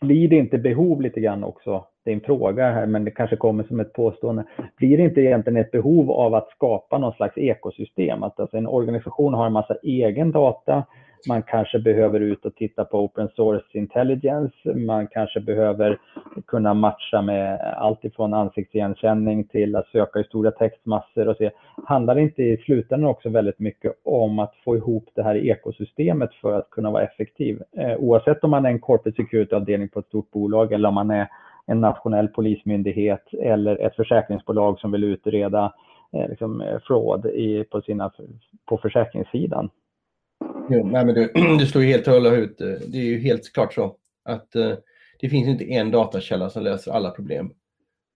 blir 0.00 0.28
det 0.28 0.36
inte 0.36 0.58
behov 0.58 1.00
lite 1.00 1.20
grann 1.20 1.44
också? 1.44 1.84
Det 2.04 2.10
är 2.10 2.14
en 2.14 2.20
fråga 2.20 2.70
här, 2.70 2.86
men 2.86 3.04
det 3.04 3.10
kanske 3.10 3.36
kommer 3.36 3.64
som 3.64 3.80
ett 3.80 3.92
påstående. 3.92 4.44
Blir 4.76 4.96
det 4.96 5.02
inte 5.02 5.20
egentligen 5.20 5.56
ett 5.56 5.70
behov 5.70 6.10
av 6.10 6.34
att 6.34 6.48
skapa 6.48 6.98
någon 6.98 7.12
slags 7.12 7.38
ekosystem? 7.38 8.22
Att 8.22 8.40
alltså 8.40 8.56
en 8.56 8.66
organisation 8.66 9.34
har 9.34 9.46
en 9.46 9.52
massa 9.52 9.76
egen 9.82 10.32
data 10.32 10.84
man 11.26 11.42
kanske 11.42 11.78
behöver 11.78 12.20
ut 12.20 12.44
och 12.44 12.54
titta 12.54 12.84
på 12.84 12.98
open 12.98 13.28
source 13.36 13.78
intelligence. 13.78 14.74
Man 14.74 15.06
kanske 15.06 15.40
behöver 15.40 15.98
kunna 16.46 16.74
matcha 16.74 17.22
med 17.22 17.60
allt 17.76 18.04
ifrån 18.04 18.34
ansiktsigenkänning 18.34 19.44
till 19.44 19.76
att 19.76 19.88
söka 19.88 20.20
i 20.20 20.24
stora 20.24 20.50
textmassor 20.50 21.28
och 21.28 21.36
se. 21.36 21.50
Handlar 21.86 22.14
det 22.14 22.22
inte 22.22 22.42
i 22.42 22.56
slutändan 22.56 23.10
också 23.10 23.28
väldigt 23.28 23.58
mycket 23.58 23.92
om 24.04 24.38
att 24.38 24.54
få 24.64 24.76
ihop 24.76 25.08
det 25.14 25.22
här 25.22 25.36
ekosystemet 25.36 26.34
för 26.34 26.58
att 26.58 26.70
kunna 26.70 26.90
vara 26.90 27.02
effektiv? 27.02 27.62
Eh, 27.76 27.96
oavsett 27.96 28.44
om 28.44 28.50
man 28.50 28.66
är 28.66 28.70
en 28.70 28.80
corporate 28.80 29.22
security-avdelning 29.22 29.88
på 29.88 29.98
ett 29.98 30.06
stort 30.06 30.30
bolag 30.30 30.72
eller 30.72 30.88
om 30.88 30.94
man 30.94 31.10
är 31.10 31.28
en 31.66 31.80
nationell 31.80 32.28
polismyndighet 32.28 33.34
eller 33.42 33.76
ett 33.76 33.96
försäkringsbolag 33.96 34.78
som 34.78 34.92
vill 34.92 35.04
utreda 35.04 35.72
eh, 36.12 36.28
liksom, 36.28 36.60
eh, 36.60 36.78
fraud 36.78 37.26
i, 37.26 37.64
på, 37.64 37.80
sina, 37.80 38.10
på 38.66 38.78
försäkringssidan. 38.78 39.70
Jo, 40.70 40.86
nej, 40.86 41.06
men 41.06 41.14
du, 41.14 41.32
du 41.58 41.66
slår 41.66 41.84
ju 41.84 41.90
helt 41.90 42.08
och 42.08 42.14
hållet 42.14 42.32
ut. 42.32 42.60
Eh, 42.60 42.88
det 42.88 42.98
är 42.98 43.04
ju 43.04 43.18
helt 43.18 43.52
klart 43.52 43.74
så 43.74 43.96
att 44.24 44.56
eh, 44.56 44.72
det 45.20 45.28
finns 45.28 45.48
inte 45.48 45.64
en 45.64 45.90
datakälla 45.90 46.50
som 46.50 46.62
löser 46.62 46.92
alla 46.92 47.10
problem. 47.10 47.50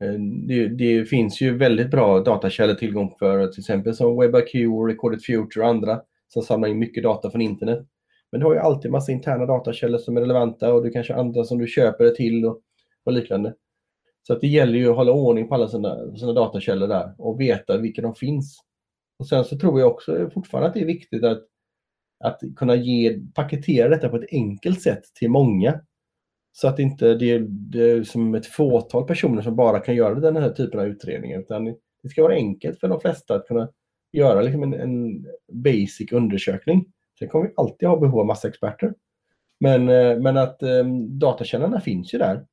Eh, 0.04 0.12
det, 0.48 0.68
det, 0.68 1.04
finns 1.04 1.40
ju 1.40 1.56
väldigt 1.56 1.90
bra 1.90 2.20
datakällor 2.20 2.74
tillgång 2.74 3.14
för 3.18 3.46
till 3.46 3.60
exempel 3.60 3.94
som 3.94 4.16
WebIQ, 4.16 4.54
Recorded 4.88 5.22
Future 5.22 5.64
och 5.64 5.70
andra 5.70 6.00
som 6.28 6.42
samlar 6.42 6.68
in 6.68 6.78
mycket 6.78 7.02
data 7.02 7.30
från 7.30 7.40
internet. 7.40 7.86
Men 8.32 8.40
du 8.40 8.46
har 8.46 8.54
ju 8.54 8.60
alltid 8.60 8.90
massa 8.90 9.12
interna 9.12 9.46
datakällor 9.46 9.98
som 9.98 10.16
är 10.16 10.20
relevanta 10.20 10.72
och 10.72 10.82
du 10.82 10.90
kanske 10.90 11.14
andra 11.14 11.44
som 11.44 11.58
du 11.58 11.66
köper 11.66 12.04
det 12.04 12.14
till 12.14 12.44
och, 12.44 12.60
och 13.04 13.12
liknande. 13.12 13.54
Så 14.22 14.32
att 14.32 14.40
det 14.40 14.46
gäller 14.46 14.78
ju 14.78 14.90
att 14.90 14.96
hålla 14.96 15.12
ordning 15.12 15.48
på 15.48 15.54
alla 15.54 15.68
sina, 15.68 16.16
sina 16.16 16.32
datakällor 16.32 16.88
där 16.88 17.14
och 17.18 17.40
veta 17.40 17.76
vilka 17.76 18.02
de 18.02 18.14
finns. 18.14 18.58
Och 19.18 19.26
Sen 19.26 19.44
så 19.44 19.58
tror 19.58 19.80
jag 19.80 19.90
också 19.90 20.30
fortfarande 20.34 20.68
att 20.68 20.74
det 20.74 20.80
är 20.80 20.86
viktigt 20.86 21.24
att 21.24 21.42
att 22.24 22.40
kunna 22.56 22.74
ge, 22.74 23.20
paketera 23.34 23.88
detta 23.88 24.08
på 24.08 24.16
ett 24.16 24.32
enkelt 24.32 24.82
sätt 24.82 25.02
till 25.14 25.30
många. 25.30 25.80
Så 26.52 26.68
att 26.68 26.78
inte 26.78 27.14
det, 27.14 27.38
det 27.48 27.90
är 27.90 28.02
som 28.02 28.34
ett 28.34 28.46
fåtal 28.46 29.06
personer 29.06 29.42
som 29.42 29.56
bara 29.56 29.80
kan 29.80 29.94
göra 29.94 30.14
den 30.14 30.36
här 30.36 30.50
typen 30.50 30.80
av 30.80 30.86
utredningar. 30.86 31.40
Utan 31.40 31.64
det 32.02 32.08
ska 32.08 32.22
vara 32.22 32.34
enkelt 32.34 32.80
för 32.80 32.88
de 32.88 33.00
flesta 33.00 33.34
att 33.34 33.46
kunna 33.46 33.68
göra 34.12 34.40
liksom 34.40 34.62
en, 34.62 34.74
en 34.74 35.26
basic 35.52 36.12
undersökning. 36.12 36.84
Sen 37.18 37.28
kommer 37.28 37.46
vi 37.46 37.54
alltid 37.56 37.88
ha 37.88 38.00
behov 38.00 38.20
av 38.20 38.26
massa 38.26 38.48
experter. 38.48 38.94
Men, 39.60 39.88
eh, 39.88 40.18
men 40.18 40.36
att 40.36 40.62
um, 40.62 41.18
datakällorna 41.18 41.80
finns 41.80 42.14
ju 42.14 42.18
där. 42.18 42.46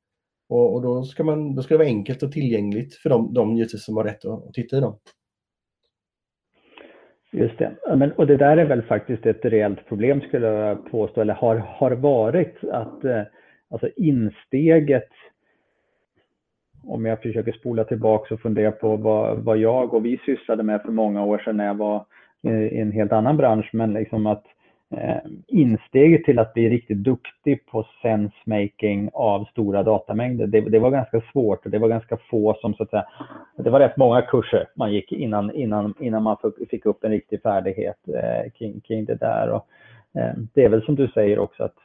Och, 0.48 0.74
och, 0.74 0.82
då, 0.82 1.04
ska 1.04 1.24
man, 1.24 1.54
då 1.54 1.62
ska 1.62 1.74
det 1.74 1.78
vara 1.78 1.88
enkelt 1.88 2.22
och 2.22 2.32
tillgängligt 2.32 2.94
för 2.94 3.10
de, 3.10 3.34
de 3.34 3.68
som 3.68 3.96
har 3.96 4.04
rätt 4.04 4.24
att, 4.24 4.48
att 4.48 4.54
titta 4.54 4.76
i 4.76 4.80
dem. 4.80 4.98
Just 7.30 7.58
det. 7.58 7.70
Men, 7.96 8.12
och 8.12 8.26
det 8.26 8.36
där 8.36 8.56
är 8.56 8.64
väl 8.64 8.82
faktiskt 8.82 9.26
ett 9.26 9.44
reellt 9.44 9.86
problem 9.88 10.20
skulle 10.20 10.46
jag 10.46 10.90
påstå, 10.90 11.20
eller 11.20 11.34
har, 11.34 11.56
har 11.56 11.90
varit 11.90 12.64
att 12.64 13.04
eh, 13.04 13.22
alltså 13.70 13.88
insteget, 13.96 15.08
om 16.84 17.06
jag 17.06 17.22
försöker 17.22 17.52
spola 17.52 17.84
tillbaka 17.84 18.34
och 18.34 18.40
fundera 18.40 18.72
på 18.72 18.96
vad, 18.96 19.38
vad 19.38 19.58
jag 19.58 19.94
och 19.94 20.04
vi 20.04 20.20
sysslade 20.26 20.62
med 20.62 20.82
för 20.82 20.92
många 20.92 21.24
år 21.24 21.38
sedan 21.38 21.56
när 21.56 21.66
jag 21.66 21.74
var 21.74 22.04
eh, 22.42 22.62
i 22.62 22.80
en 22.80 22.92
helt 22.92 23.12
annan 23.12 23.36
bransch, 23.36 23.70
men 23.72 23.92
liksom 23.92 24.26
att 24.26 24.44
eh, 24.44 24.57
Eh, 24.90 25.20
insteget 25.46 26.24
till 26.24 26.38
att 26.38 26.54
bli 26.54 26.68
riktigt 26.68 26.98
duktig 26.98 27.66
på 27.66 27.86
sensemaking 28.02 29.10
av 29.12 29.44
stora 29.44 29.82
datamängder, 29.82 30.46
det, 30.46 30.60
det, 30.60 30.78
var 30.78 30.90
ganska 30.90 31.22
svårt 31.32 31.64
och 31.64 31.70
det 31.70 31.78
var 31.78 31.88
ganska 31.88 32.16
få 32.30 32.54
som 32.60 32.74
så 32.74 32.82
att 32.82 32.90
säga, 32.90 33.06
det 33.56 33.70
var 33.70 33.80
rätt 33.80 33.96
många 33.96 34.22
kurser 34.22 34.68
man 34.74 34.92
gick 34.92 35.12
innan, 35.12 35.54
innan, 35.54 35.94
innan 36.00 36.22
man 36.22 36.36
fick 36.70 36.86
upp 36.86 37.04
en 37.04 37.10
riktig 37.10 37.42
färdighet 37.42 37.96
eh, 38.08 38.50
kring, 38.50 38.80
kring 38.80 39.04
det 39.04 39.14
där. 39.14 39.50
Och, 39.50 39.66
eh, 40.20 40.34
det 40.54 40.64
är 40.64 40.68
väl 40.68 40.84
som 40.84 40.94
du 40.94 41.08
säger 41.08 41.38
också 41.38 41.64
att 41.64 41.76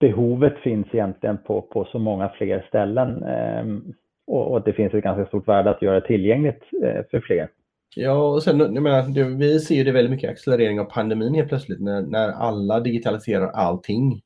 behovet 0.00 0.58
finns 0.58 0.86
egentligen 0.92 1.38
på, 1.46 1.62
på 1.62 1.84
så 1.84 1.98
många 1.98 2.28
fler 2.28 2.64
ställen 2.68 3.22
eh, 3.22 3.94
och, 4.26 4.52
och 4.52 4.62
det 4.62 4.72
finns 4.72 4.94
ett 4.94 5.04
ganska 5.04 5.26
stort 5.26 5.48
värde 5.48 5.70
att 5.70 5.82
göra 5.82 6.00
tillgängligt 6.00 6.62
eh, 6.82 7.02
för 7.10 7.20
fler. 7.20 7.48
Ja, 7.96 8.34
och 8.34 8.42
sen, 8.42 8.58
jag 8.58 8.82
menar, 8.82 9.08
det, 9.08 9.24
vi 9.24 9.60
ser 9.60 9.74
ju 9.74 9.84
det 9.84 9.92
väldigt 9.92 10.10
mycket 10.10 10.30
accelerering 10.30 10.80
av 10.80 10.84
pandemin 10.84 11.34
helt 11.34 11.48
plötsligt 11.48 11.80
när, 11.80 12.02
när 12.02 12.28
alla 12.28 12.80
digitaliserar 12.80 13.46
allting. 13.46 14.22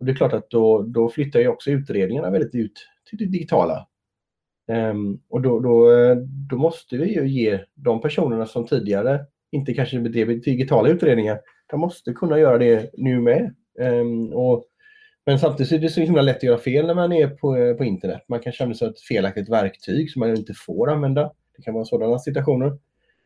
Och 0.00 0.06
det 0.06 0.12
är 0.12 0.16
klart 0.16 0.32
att 0.32 0.50
då, 0.50 0.82
då 0.82 1.08
flyttar 1.08 1.40
ju 1.40 1.48
också 1.48 1.70
utredningarna 1.70 2.30
väldigt 2.30 2.54
ut 2.54 2.88
till 3.10 3.18
det 3.18 3.26
digitala. 3.26 3.86
Um, 4.68 5.20
och 5.28 5.42
då, 5.42 5.60
då, 5.60 5.88
då 6.50 6.56
måste 6.56 6.96
vi 6.96 7.14
ju 7.14 7.28
ge 7.28 7.60
de 7.74 8.00
personerna 8.00 8.46
som 8.46 8.66
tidigare 8.66 9.20
inte 9.52 9.74
kanske 9.74 10.00
bedrev 10.00 10.40
digitala 10.40 10.88
utredningar, 10.88 11.40
de 11.70 11.80
måste 11.80 12.12
kunna 12.12 12.38
göra 12.38 12.58
det 12.58 12.90
nu 12.92 13.20
med. 13.20 13.54
Um, 13.80 14.32
och, 14.32 14.64
men 15.26 15.38
samtidigt 15.38 15.72
är 15.72 15.78
det 15.78 15.88
så 15.88 16.00
himla 16.00 16.22
lätt 16.22 16.36
att 16.36 16.42
göra 16.42 16.58
fel 16.58 16.86
när 16.86 16.94
man 16.94 17.12
är 17.12 17.28
på, 17.28 17.76
på 17.78 17.84
internet. 17.84 18.22
Man 18.28 18.40
kan 18.40 18.52
känna 18.52 18.74
sig 18.74 18.88
ett 18.88 19.00
felaktigt 19.00 19.48
verktyg 19.48 20.10
som 20.10 20.20
man 20.20 20.36
inte 20.36 20.54
får 20.66 20.90
använda. 20.90 21.32
Det 21.56 21.62
kan 21.62 21.74
vara 21.74 21.84
sådana 21.84 22.18
situationer. 22.18 22.78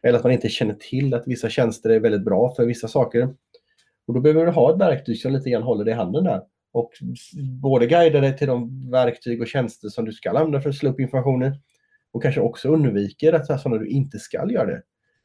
Eller 0.07 0.19
att 0.19 0.25
man 0.25 0.33
inte 0.33 0.49
känner 0.49 0.75
till 0.75 1.15
att 1.15 1.27
vissa 1.27 1.49
tjänster 1.49 1.91
är 1.91 2.01
väldigt 2.01 2.25
bra 2.25 2.55
för 2.55 2.67
vissa 2.67 2.89
saker. 2.89 3.29
Och 4.07 4.15
då 4.15 4.21
behöver 4.21 4.47
du 4.47 4.53
ha 4.53 4.75
ett 4.75 4.81
verktyg 4.81 5.19
som 5.19 5.33
lite 5.33 5.51
grann 5.51 5.63
håller 5.63 5.85
dig 5.85 5.95
i 5.95 5.97
handen 5.97 6.25
där. 6.25 6.43
Och 6.73 6.91
både 7.63 7.87
guida 7.87 8.21
dig 8.21 8.37
till 8.37 8.47
de 8.47 8.91
verktyg 8.91 9.41
och 9.41 9.47
tjänster 9.47 9.89
som 9.89 10.05
du 10.05 10.13
ska 10.13 10.31
använda 10.31 10.61
för 10.61 10.71
att 10.71 10.77
slå 10.77 10.91
upp 10.91 11.01
informationen. 11.01 11.55
Och 12.13 12.23
kanske 12.23 12.41
också 12.41 12.69
undviker 12.69 13.33
att 13.33 13.47
sådana 13.47 13.79
du 13.79 13.89
inte 13.89 14.19
ska 14.19 14.51
göra 14.51 14.67
det. 14.67 14.83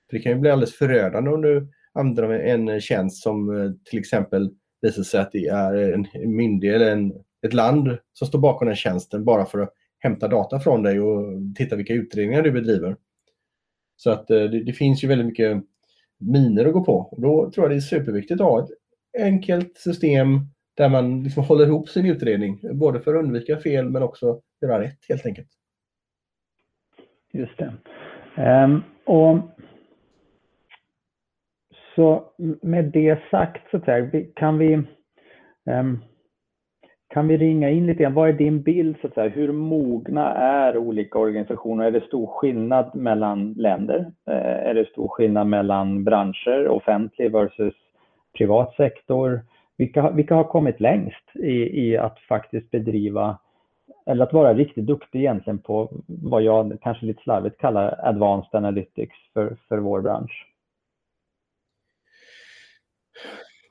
För 0.09 0.17
det 0.17 0.23
kan 0.23 0.31
ju 0.31 0.37
bli 0.37 0.49
alldeles 0.49 0.75
förödande 0.75 1.31
om 1.31 1.41
du 1.41 1.67
använder 1.93 2.39
en 2.39 2.81
tjänst 2.81 3.23
som 3.23 3.61
eh, 3.61 3.71
till 3.89 3.99
exempel 3.99 4.49
visar 4.81 5.03
sig 5.03 5.19
att 5.19 5.31
det 5.31 5.47
är 5.47 5.93
en 5.93 6.07
myndighet 6.35 6.75
eller 6.75 6.91
en, 6.91 7.13
ett 7.45 7.53
land 7.53 7.97
som 8.13 8.27
står 8.27 8.39
bakom 8.39 8.67
den 8.67 8.75
tjänsten 8.75 9.25
bara 9.25 9.45
för 9.45 9.59
att 9.59 9.73
hämta 9.99 10.27
data 10.27 10.59
från 10.59 10.83
dig 10.83 10.99
och 10.99 11.25
titta 11.55 11.75
vilka 11.75 11.93
utredningar 11.93 12.41
du 12.41 12.51
bedriver. 12.51 12.95
Så 14.03 14.11
att 14.11 14.31
eh, 14.31 14.43
det, 14.43 14.63
det 14.63 14.73
finns 14.73 15.03
ju 15.03 15.07
väldigt 15.07 15.27
mycket 15.27 15.63
miner 16.19 16.65
att 16.65 16.73
gå 16.73 16.83
på. 16.83 16.93
Och 16.93 17.21
då 17.21 17.51
tror 17.51 17.63
jag 17.65 17.71
det 17.71 17.75
är 17.75 17.79
superviktigt 17.79 18.41
att 18.41 18.47
ha 18.47 18.63
ett 18.63 18.69
enkelt 19.19 19.77
system 19.77 20.39
där 20.77 20.89
man 20.89 21.23
liksom 21.23 21.43
håller 21.43 21.65
ihop 21.65 21.89
sin 21.89 22.05
utredning, 22.05 22.59
både 22.73 22.99
för 22.99 23.15
att 23.15 23.23
undvika 23.23 23.57
fel 23.57 23.89
men 23.89 24.03
också 24.03 24.41
göra 24.61 24.81
rätt 24.81 24.99
helt 25.09 25.25
enkelt. 25.25 25.47
Just 27.33 27.57
det. 27.57 27.73
Um, 28.63 28.83
och 29.05 29.37
så 31.95 32.33
med 32.61 32.85
det 32.85 33.19
sagt 33.31 33.71
så 33.71 33.79
kan 34.35 34.57
vi 34.57 34.73
um, 35.65 36.03
kan 37.12 37.28
vi 37.28 37.38
ringa 37.38 37.69
in 37.69 37.86
lite 37.86 38.04
grann, 38.04 38.13
vad 38.13 38.30
är 38.30 38.34
din 38.34 38.62
bild 38.62 38.97
så 39.02 39.08
att 39.08 39.13
säga? 39.13 39.30
Hur 39.30 39.52
mogna 39.52 40.34
är 40.34 40.78
olika 40.78 41.19
organisationer? 41.19 41.86
Är 41.86 41.91
det 41.91 42.02
stor 42.02 42.28
skillnad 42.28 42.95
mellan 42.95 43.54
länder? 43.54 44.12
Eh, 44.28 44.69
är 44.69 44.74
det 44.74 44.89
stor 44.89 45.08
skillnad 45.08 45.47
mellan 45.47 46.04
branscher, 46.04 46.67
offentlig 46.67 47.32
versus 47.32 47.74
privat 48.38 48.76
sektor? 48.76 49.41
Vilka, 49.78 50.12
vilka 50.12 50.36
har 50.36 50.43
kommit 50.43 50.80
längst 50.80 51.36
i, 51.36 51.88
i 51.88 51.97
att 51.97 52.19
faktiskt 52.19 52.71
bedriva 52.71 53.38
eller 54.06 54.24
att 54.24 54.34
vara 54.34 54.54
riktigt 54.54 54.86
duktig 54.86 55.19
egentligen 55.19 55.60
på 55.60 55.89
vad 56.08 56.41
jag 56.41 56.78
kanske 56.82 57.06
lite 57.06 57.24
slarvigt 57.24 57.58
kallar 57.58 58.00
advanced 58.04 58.56
analytics 58.56 59.15
för, 59.34 59.58
för 59.69 59.78
vår 59.78 60.02
bransch? 60.02 60.47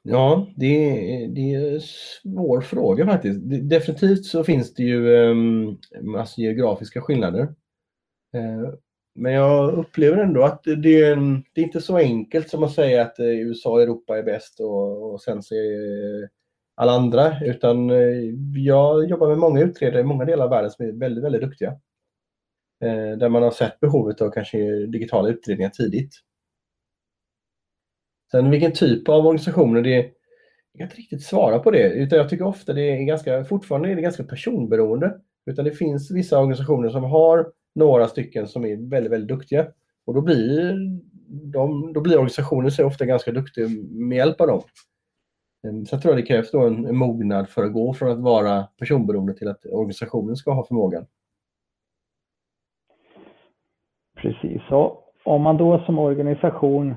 Ja, 0.02 0.46
det 0.56 0.66
är, 0.66 1.28
det 1.28 1.54
är 1.54 1.74
en 1.74 1.80
svår 1.80 2.60
fråga 2.60 3.06
faktiskt. 3.06 3.40
Definitivt 3.70 4.24
så 4.24 4.44
finns 4.44 4.74
det 4.74 4.82
ju 4.82 5.34
massa 6.02 6.40
geografiska 6.40 7.00
skillnader. 7.00 7.42
Uh, 8.36 8.74
men 9.14 9.32
jag 9.32 9.74
upplever 9.74 10.18
ändå 10.18 10.42
att 10.42 10.64
det, 10.64 11.02
är, 11.02 11.42
det 11.54 11.60
är 11.60 11.64
inte 11.64 11.80
så 11.80 11.96
enkelt 11.96 12.50
som 12.50 12.62
att 12.62 12.72
säga 12.72 13.02
att 13.02 13.20
uh, 13.20 13.26
USA 13.26 13.70
och 13.70 13.82
Europa 13.82 14.18
är 14.18 14.22
bäst 14.22 14.60
och, 14.60 15.12
och 15.12 15.22
sen 15.22 15.42
så 15.42 15.54
är 15.54 16.28
alla 16.76 16.92
andra. 16.92 17.44
Utan 17.44 17.88
jag 18.54 19.08
jobbar 19.10 19.28
med 19.28 19.38
många 19.38 19.60
utredare 19.60 20.00
i 20.00 20.04
många 20.04 20.24
delar 20.24 20.44
av 20.44 20.50
världen 20.50 20.70
som 20.70 20.86
är 20.86 20.92
väldigt, 20.92 21.24
väldigt 21.24 21.42
duktiga. 21.42 21.80
Där 23.18 23.28
man 23.28 23.42
har 23.42 23.50
sett 23.50 23.80
behovet 23.80 24.20
av 24.20 24.30
kanske 24.30 24.86
digitala 24.86 25.28
utredningar 25.28 25.70
tidigt. 25.70 26.14
Sen 28.30 28.50
vilken 28.50 28.72
typ 28.72 29.08
av 29.08 29.26
organisationer 29.26 29.82
det 29.82 29.94
är, 29.94 30.10
jag 30.72 30.78
kan 30.78 30.84
inte 30.84 30.96
riktigt 30.96 31.22
svara 31.22 31.58
på 31.58 31.70
det. 31.70 31.92
Utan 31.92 32.18
jag 32.18 32.28
tycker 32.28 32.44
ofta 32.44 32.72
det 32.72 32.82
är 32.82 33.04
ganska, 33.04 33.44
fortfarande 33.44 33.90
är 33.90 33.96
det 33.96 34.02
ganska 34.02 34.24
personberoende. 34.24 35.20
Utan 35.46 35.64
det 35.64 35.72
finns 35.72 36.10
vissa 36.10 36.38
organisationer 36.38 36.90
som 36.90 37.04
har 37.04 37.52
några 37.74 38.08
stycken 38.08 38.48
som 38.48 38.64
är 38.64 38.90
väldigt, 38.90 39.12
väldigt 39.12 39.28
duktiga. 39.28 39.66
Och 40.06 40.14
då 40.14 40.20
blir, 40.20 40.76
de, 41.52 41.92
då 41.92 42.00
blir 42.00 42.14
organisationen 42.14 42.70
sig 42.70 42.84
ofta 42.84 43.04
ganska 43.04 43.32
duktig 43.32 43.90
med 43.90 44.16
hjälp 44.16 44.40
av 44.40 44.46
dem. 44.46 44.62
Ehm, 45.66 45.86
så 45.86 45.94
jag 45.94 46.02
tror 46.02 46.12
att 46.12 46.18
det 46.18 46.26
krävs 46.26 46.50
då 46.50 46.66
en, 46.66 46.86
en 46.86 46.96
mognad 46.96 47.48
för 47.48 47.64
att 47.64 47.72
gå 47.72 47.94
från 47.94 48.10
att 48.10 48.20
vara 48.20 48.62
personberoende 48.78 49.34
till 49.34 49.48
att 49.48 49.66
organisationen 49.66 50.36
ska 50.36 50.52
ha 50.52 50.66
förmågan. 50.66 51.06
Precis, 54.16 54.62
så 54.68 55.04
om 55.24 55.42
man 55.42 55.56
då 55.56 55.82
som 55.86 55.98
organisation 55.98 56.94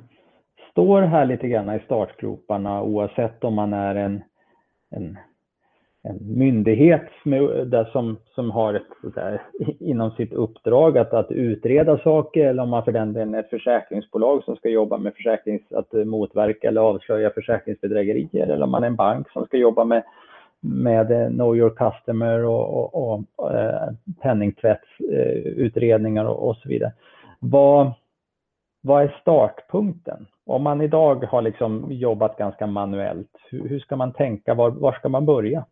står 0.74 1.02
här 1.02 1.26
lite 1.26 1.48
grann 1.48 1.76
i 1.76 1.80
startgroparna 1.80 2.82
oavsett 2.82 3.44
om 3.44 3.54
man 3.54 3.74
är 3.74 3.96
en, 3.96 4.24
en, 4.90 5.18
en 6.04 6.38
myndighet 6.38 7.10
där 7.66 7.90
som, 7.92 8.18
som 8.36 8.52
har 8.52 8.74
ett, 8.74 9.14
där, 9.16 9.42
inom 9.80 10.12
sitt 10.12 10.34
uppdrag 10.34 10.98
att, 10.98 11.14
att 11.14 11.32
utreda 11.32 11.98
saker 11.98 12.46
eller 12.46 12.64
om 12.64 12.70
man 12.70 12.84
för 12.84 12.92
den 12.92 13.14
delen 13.14 13.36
är 13.36 13.40
ett 13.40 13.50
försäkringsbolag 13.50 14.44
som 14.44 14.56
ska 14.56 14.70
jobba 14.70 14.98
med 14.98 15.14
försäkrings, 15.14 15.62
att 15.72 15.94
motverka 15.94 16.68
eller 16.68 16.82
avslöja 16.82 17.30
försäkringsbedrägerier 17.30 18.48
eller 18.48 18.64
om 18.64 18.72
man 18.72 18.84
är 18.84 18.88
en 18.88 18.96
bank 18.96 19.30
som 19.30 19.46
ska 19.46 19.58
jobba 19.58 19.84
med 19.84 20.04
med 20.64 21.12
eh, 21.12 21.28
Know 21.30 21.58
Your 21.58 21.70
Customer 21.70 22.46
och, 22.46 22.94
och, 22.94 23.24
och 23.36 23.54
eh, 23.54 23.90
penningtvättsutredningar 24.22 26.26
eh, 26.26 26.30
och, 26.30 26.50
och 26.50 26.58
så 26.58 26.70
vidare. 26.70 26.92
Vad, 27.40 27.92
vad 28.84 29.04
är 29.04 29.18
startpunkten? 29.22 30.28
Om 30.46 30.64
man 30.64 30.82
idag 30.82 31.24
har 31.24 31.42
liksom 31.42 31.92
jobbat 31.92 32.38
ganska 32.38 32.68
manuellt, 32.68 33.32
hur, 33.50 33.70
hur 33.70 33.80
ska 33.80 33.96
man 33.96 34.14
tänka? 34.14 34.54
Var, 34.54 34.72
var, 34.72 34.94
ska 34.94 35.10
man 35.10 35.26
börja? 35.26 35.66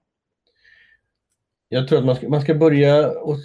Jag 1.70 1.88
tror 1.88 2.00
att 2.00 2.06
man 2.06 2.16
ska, 2.16 2.30
man 2.30 2.42
ska 2.42 2.56
börja, 2.56 3.12
och 3.12 3.36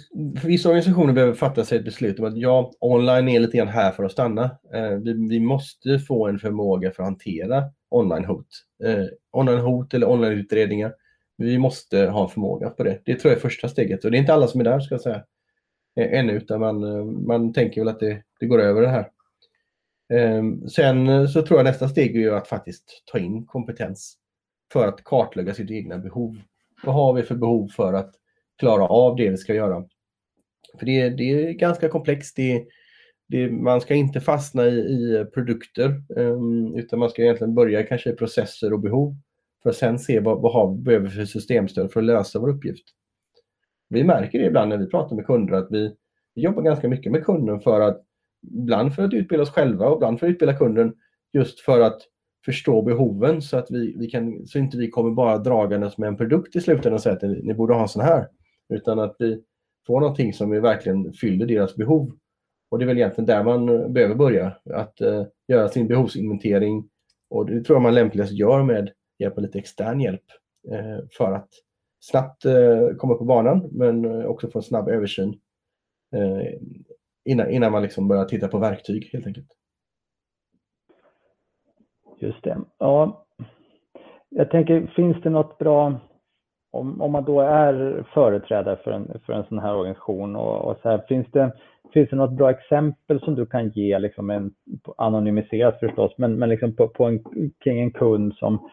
vissa 0.43 0.69
organisationer 0.69 1.13
behöver 1.13 1.33
fatta 1.33 1.65
sig 1.65 1.77
ett 1.77 1.85
beslut 1.85 2.19
om 2.19 2.25
att 2.25 2.37
ja, 2.37 2.71
online 2.79 3.29
är 3.29 3.39
lite 3.39 3.57
grann 3.57 3.67
här 3.67 3.91
för 3.91 4.03
att 4.03 4.11
stanna. 4.11 4.43
Eh, 4.73 4.89
vi, 4.89 5.27
vi, 5.29 5.39
måste 5.39 5.99
få 5.99 6.27
en 6.27 6.39
förmåga 6.39 6.91
för 6.91 7.03
att 7.03 7.09
hantera 7.09 7.63
online-hot. 7.89 8.47
Eh, 8.83 9.05
online-hot 9.31 9.93
eller 9.93 10.09
online-utredningar. 10.09 10.93
Vi 11.37 11.57
måste 11.57 12.07
ha 12.07 12.23
en 12.23 12.29
förmåga 12.29 12.69
på 12.69 12.83
det. 12.83 13.01
Det 13.05 13.15
tror 13.15 13.31
jag 13.31 13.37
är 13.37 13.41
första 13.41 13.67
steget 13.67 14.05
och 14.05 14.11
det 14.11 14.17
är 14.17 14.19
inte 14.19 14.33
alla 14.33 14.47
som 14.47 14.61
är 14.61 14.65
där 14.65 14.79
ska 14.79 14.93
jag 14.93 15.01
säga. 15.01 15.23
Eh, 15.99 16.19
ännu, 16.19 16.33
utan 16.33 16.59
man, 16.59 16.83
eh, 16.83 17.05
man 17.05 17.53
tänker 17.53 17.81
väl 17.81 17.87
att 17.87 17.99
det, 17.99 18.23
det 18.39 18.45
går 18.45 18.61
över 18.61 18.81
det 18.81 18.87
här. 18.87 19.09
Ehm, 20.09 20.69
sen 20.69 21.07
eh, 21.07 21.25
så 21.25 21.41
tror 21.41 21.59
jag 21.59 21.63
nästa 21.65 21.89
steg 21.89 22.23
är 22.23 22.31
att 22.31 22.47
faktiskt 22.47 23.03
ta 23.05 23.19
in 23.19 23.45
kompetens 23.45 24.17
för 24.73 24.87
att 24.87 25.03
kartlägga 25.03 25.53
sitt 25.53 25.71
egna 25.71 25.97
behov. 25.97 26.37
Vad 26.83 26.95
har 26.95 27.13
vi 27.13 27.23
för 27.23 27.35
behov 27.35 27.67
för 27.67 27.93
att 27.93 28.11
klara 28.59 28.87
av 28.87 29.15
det 29.15 29.29
vi 29.29 29.37
ska 29.37 29.53
göra? 29.53 29.85
För 30.79 30.85
det, 30.85 31.09
det 31.09 31.23
är 31.23 31.51
ganska 31.51 31.89
komplext. 31.89 32.35
Det, 32.35 32.65
det, 33.27 33.51
man 33.51 33.81
ska 33.81 33.93
inte 33.93 34.21
fastna 34.21 34.65
i, 34.65 34.79
i 34.79 35.25
produkter 35.33 36.03
ehm, 36.17 36.75
utan 36.75 36.99
man 36.99 37.09
ska 37.09 37.21
egentligen 37.21 37.55
börja 37.55 37.83
kanske 37.83 38.09
i 38.09 38.15
processer 38.15 38.73
och 38.73 38.79
behov 38.79 39.15
för 39.63 39.69
att 39.69 39.75
sen 39.75 39.99
se 39.99 40.19
vad, 40.19 40.41
vad 40.41 40.53
har, 40.53 40.75
behöver 40.75 41.05
vi 41.05 41.11
för 41.11 41.25
systemstöd 41.25 41.91
för 41.91 41.99
att 41.99 42.05
lösa 42.05 42.39
vår 42.39 42.49
uppgift. 42.49 42.87
Vi 43.89 44.03
märker 44.03 44.39
det 44.39 44.45
ibland 44.45 44.69
när 44.69 44.77
vi 44.77 44.87
pratar 44.87 45.15
med 45.15 45.25
kunder 45.25 45.53
att 45.53 45.67
vi, 45.71 45.95
vi 46.35 46.41
jobbar 46.41 46.61
ganska 46.61 46.87
mycket 46.87 47.11
med 47.11 47.25
kunden 47.25 47.59
för 47.59 47.81
att 47.81 48.06
ibland 48.41 48.95
för 48.95 49.03
att 49.03 49.13
utbilda 49.13 49.43
oss 49.43 49.51
själva 49.51 49.87
och 49.87 49.97
ibland 49.97 50.19
för 50.19 50.27
att 50.27 50.31
utbilda 50.31 50.57
kunden 50.57 50.93
just 51.33 51.59
för 51.59 51.81
att 51.81 52.01
förstå 52.45 52.81
behoven 52.81 53.41
så 53.41 53.57
att 53.57 53.71
vi, 53.71 53.95
vi 53.97 54.09
kan, 54.09 54.47
så 54.47 54.59
inte 54.59 54.77
vi 54.77 54.89
kommer 54.89 55.11
bara 55.11 55.37
dragandes 55.37 55.97
med 55.97 56.07
en 56.07 56.17
produkt 56.17 56.55
i 56.55 56.61
slutändan 56.61 56.93
och 56.93 57.01
säger 57.01 57.15
att 57.15 57.43
ni 57.43 57.53
borde 57.53 57.73
ha 57.73 57.81
en 57.81 57.87
sån 57.87 58.01
här. 58.01 58.27
Utan 58.73 58.99
att 58.99 59.15
vi 59.19 59.43
får 59.87 59.99
någonting 59.99 60.33
som 60.33 60.49
vi 60.49 60.59
verkligen 60.59 61.13
fyller 61.13 61.45
deras 61.45 61.75
behov. 61.75 62.11
Och 62.69 62.79
det 62.79 62.85
är 62.85 62.87
väl 62.87 62.97
egentligen 62.97 63.25
där 63.25 63.43
man 63.43 63.69
eh, 63.69 63.89
behöver 63.89 64.15
börja, 64.15 64.53
att 64.73 65.01
uh, 65.01 65.23
göra 65.47 65.69
sin 65.69 65.87
behovsinventering. 65.87 66.89
Och 67.29 67.45
det 67.45 67.63
tror 67.63 67.75
jag 67.75 67.81
man 67.81 67.95
lämpligast 67.95 68.31
gör 68.31 68.63
med 68.63 68.91
hjälp 69.19 69.37
av 69.37 69.43
lite 69.43 69.59
extern 69.59 69.99
hjälp 69.99 70.23
uh, 70.71 71.07
för 71.11 71.31
att 71.33 71.49
snabbt 71.99 72.45
uh, 72.45 72.95
komma 72.97 73.13
på 73.13 73.25
banan 73.25 73.69
men 73.71 74.25
också 74.25 74.49
få 74.49 74.59
en 74.59 74.63
snabb 74.63 74.89
översyn 74.89 75.39
innan, 77.27 77.49
innan 77.49 77.71
man 77.71 77.81
liksom 77.81 78.07
börjar 78.07 78.25
titta 78.25 78.47
på 78.47 78.57
verktyg 78.57 79.09
helt 79.13 79.27
enkelt. 79.27 79.47
Just 82.19 82.43
det. 82.43 82.57
Ja, 82.79 83.25
jag 84.29 84.51
tänker, 84.51 84.87
finns 84.95 85.21
det 85.23 85.29
något 85.29 85.57
bra, 85.57 85.99
om, 86.71 87.01
om 87.01 87.11
man 87.11 87.23
då 87.23 87.41
är 87.41 88.05
företrädare 88.13 88.77
för 88.83 88.91
en, 88.91 89.19
för 89.25 89.33
en 89.33 89.43
sån 89.43 89.59
här 89.59 89.75
organisation, 89.75 90.35
och, 90.35 90.71
och 90.71 90.77
så 90.81 90.89
här, 90.89 91.05
finns, 91.07 91.27
det, 91.31 91.51
finns 91.93 92.09
det 92.09 92.15
något 92.15 92.37
bra 92.37 92.49
exempel 92.51 93.19
som 93.19 93.35
du 93.35 93.45
kan 93.45 93.69
ge, 93.69 93.99
liksom 93.99 94.29
en, 94.29 94.51
anonymiserat 94.97 95.79
förstås, 95.79 96.13
men, 96.17 96.39
men 96.39 96.49
liksom 96.49 96.75
på, 96.75 96.87
på 96.87 97.05
en, 97.05 97.23
kring 97.63 97.79
en 97.79 97.91
kund 97.91 98.33
som, 98.35 98.69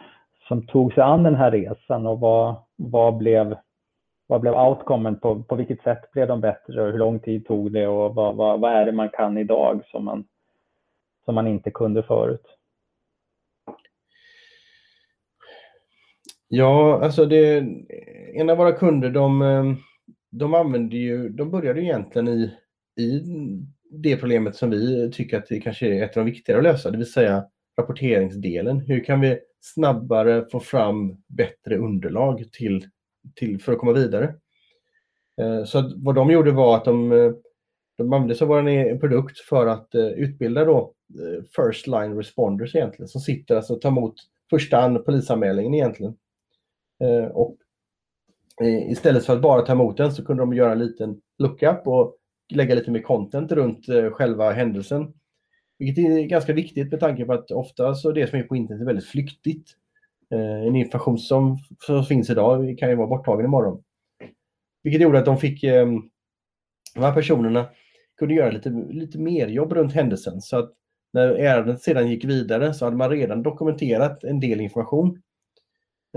som 0.48 0.66
tog 0.66 0.92
sig 0.92 1.02
an 1.02 1.22
den 1.22 1.34
här 1.34 1.50
resan 1.50 2.06
och 2.06 2.20
vad, 2.20 2.56
vad 2.76 3.16
blev 3.16 3.56
vad 4.26 4.40
blev 4.40 4.54
outcomen? 4.54 5.20
På, 5.20 5.42
på 5.42 5.56
vilket 5.56 5.82
sätt 5.82 6.10
blev 6.12 6.28
de 6.28 6.40
bättre 6.40 6.82
hur 6.82 6.98
lång 6.98 7.18
tid 7.18 7.46
tog 7.46 7.72
det 7.72 7.86
och 7.86 8.14
vad, 8.14 8.36
vad, 8.36 8.60
vad 8.60 8.72
är 8.72 8.86
det 8.86 8.92
man 8.92 9.08
kan 9.08 9.38
idag 9.38 9.82
som 9.90 10.04
man, 10.04 10.24
som 11.24 11.34
man 11.34 11.46
inte 11.46 11.70
kunde 11.70 12.02
förut? 12.02 12.46
Ja, 16.48 17.00
alltså 17.02 17.24
det, 17.24 17.66
en 18.34 18.50
av 18.50 18.56
våra 18.56 18.72
kunder 18.72 19.10
de, 19.10 19.42
eh, 19.42 19.64
de 20.30 20.54
använder 20.54 20.96
ju, 20.96 21.28
de 21.28 21.50
började 21.50 21.82
egentligen 21.82 22.28
i, 22.28 22.52
i 22.96 23.22
det 23.90 24.16
problemet 24.16 24.56
som 24.56 24.70
vi 24.70 25.10
tycker 25.12 25.38
att 25.38 25.46
det 25.48 25.60
kanske 25.60 25.86
är 25.86 26.04
ett 26.04 26.16
av 26.16 26.24
de 26.24 26.30
viktigare 26.30 26.58
att 26.58 26.64
lösa, 26.64 26.90
det 26.90 26.98
vill 26.98 27.12
säga 27.12 27.44
rapporteringsdelen. 27.78 28.80
Hur 28.80 29.04
kan 29.04 29.20
vi 29.20 29.38
snabbare 29.60 30.44
få 30.52 30.60
fram 30.60 31.16
bättre 31.28 31.76
underlag 31.76 32.52
till, 32.52 32.88
till, 33.34 33.60
för 33.60 33.72
att 33.72 33.78
komma 33.78 33.92
vidare? 33.92 34.34
Eh, 35.40 35.64
så 35.64 35.92
vad 35.96 36.14
de 36.14 36.30
gjorde 36.30 36.52
var 36.52 36.76
att 36.76 36.84
de, 36.84 37.12
eh, 37.12 37.32
de 37.98 38.12
använde 38.12 38.34
sig 38.34 38.44
av 38.44 38.48
vår 38.48 38.68
eh, 38.68 38.98
produkt 38.98 39.38
för 39.38 39.66
att 39.66 39.94
eh, 39.94 40.06
utbilda 40.06 40.64
då 40.64 40.94
eh, 41.20 41.42
first 41.56 41.86
line 41.86 42.16
responders 42.16 42.74
egentligen, 42.74 43.08
som 43.08 43.20
sitter 43.20 43.56
alltså 43.56 43.74
och 43.74 43.80
tar 43.80 43.88
emot 43.88 44.14
första 44.50 44.98
polisanmälningen 44.98 45.74
egentligen. 45.74 46.16
Och 47.32 47.56
istället 48.88 49.24
för 49.24 49.32
att 49.32 49.42
bara 49.42 49.62
ta 49.62 49.72
emot 49.72 49.96
den 49.96 50.12
så 50.12 50.24
kunde 50.24 50.42
de 50.42 50.54
göra 50.54 50.72
en 50.72 50.78
liten 50.78 51.20
lookup 51.38 51.86
och 51.86 52.16
lägga 52.54 52.74
lite 52.74 52.90
mer 52.90 53.02
content 53.02 53.52
runt 53.52 53.86
själva 54.12 54.50
händelsen. 54.50 55.12
Vilket 55.78 56.04
är 56.04 56.22
ganska 56.22 56.52
viktigt 56.52 56.90
med 56.90 57.00
tanke 57.00 57.24
på 57.24 57.32
att 57.32 57.50
ofta 57.50 57.94
så 57.94 58.12
det 58.12 58.26
som 58.26 58.38
är 58.38 58.42
på 58.42 58.56
internet 58.56 58.82
är 58.82 58.86
väldigt 58.86 59.06
flyktigt. 59.06 59.70
Eh, 60.30 60.66
en 60.66 60.76
information 60.76 61.18
som, 61.18 61.58
som 61.86 62.04
finns 62.04 62.30
idag 62.30 62.78
kan 62.78 62.88
ju 62.88 62.94
vara 62.94 63.06
borttagen 63.06 63.44
imorgon. 63.44 63.82
Vilket 64.82 65.02
gjorde 65.02 65.18
att 65.18 65.24
de 65.24 65.38
fick, 65.38 65.64
ehm, 65.64 66.02
de 66.94 67.00
här 67.00 67.14
personerna 67.14 67.66
kunde 68.18 68.34
göra 68.34 68.50
lite, 68.50 68.70
lite 68.70 69.18
mer 69.18 69.48
jobb 69.48 69.72
runt 69.72 69.92
händelsen. 69.92 70.40
Så 70.40 70.58
att 70.58 70.72
när 71.12 71.28
ärendet 71.28 71.82
sedan 71.82 72.10
gick 72.10 72.24
vidare 72.24 72.74
så 72.74 72.84
hade 72.84 72.96
man 72.96 73.10
redan 73.10 73.42
dokumenterat 73.42 74.24
en 74.24 74.40
del 74.40 74.60
information 74.60 75.22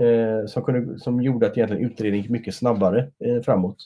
eh, 0.00 0.46
som, 0.46 0.62
kunde, 0.62 0.98
som 0.98 1.22
gjorde 1.22 1.46
att 1.46 1.56
egentligen 1.56 1.84
utredningen 1.84 2.22
gick 2.22 2.30
mycket 2.30 2.54
snabbare 2.54 3.10
eh, 3.24 3.42
framåt. 3.42 3.76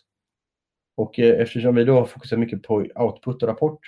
Och 0.96 1.18
eh, 1.18 1.40
eftersom 1.40 1.74
vi 1.74 1.85
då 1.85 1.94
har 1.94 2.04
fokuserat 2.04 2.40
mycket 2.40 2.62
på 2.62 2.74
output 2.94 3.42
och 3.42 3.48
rapport 3.48 3.80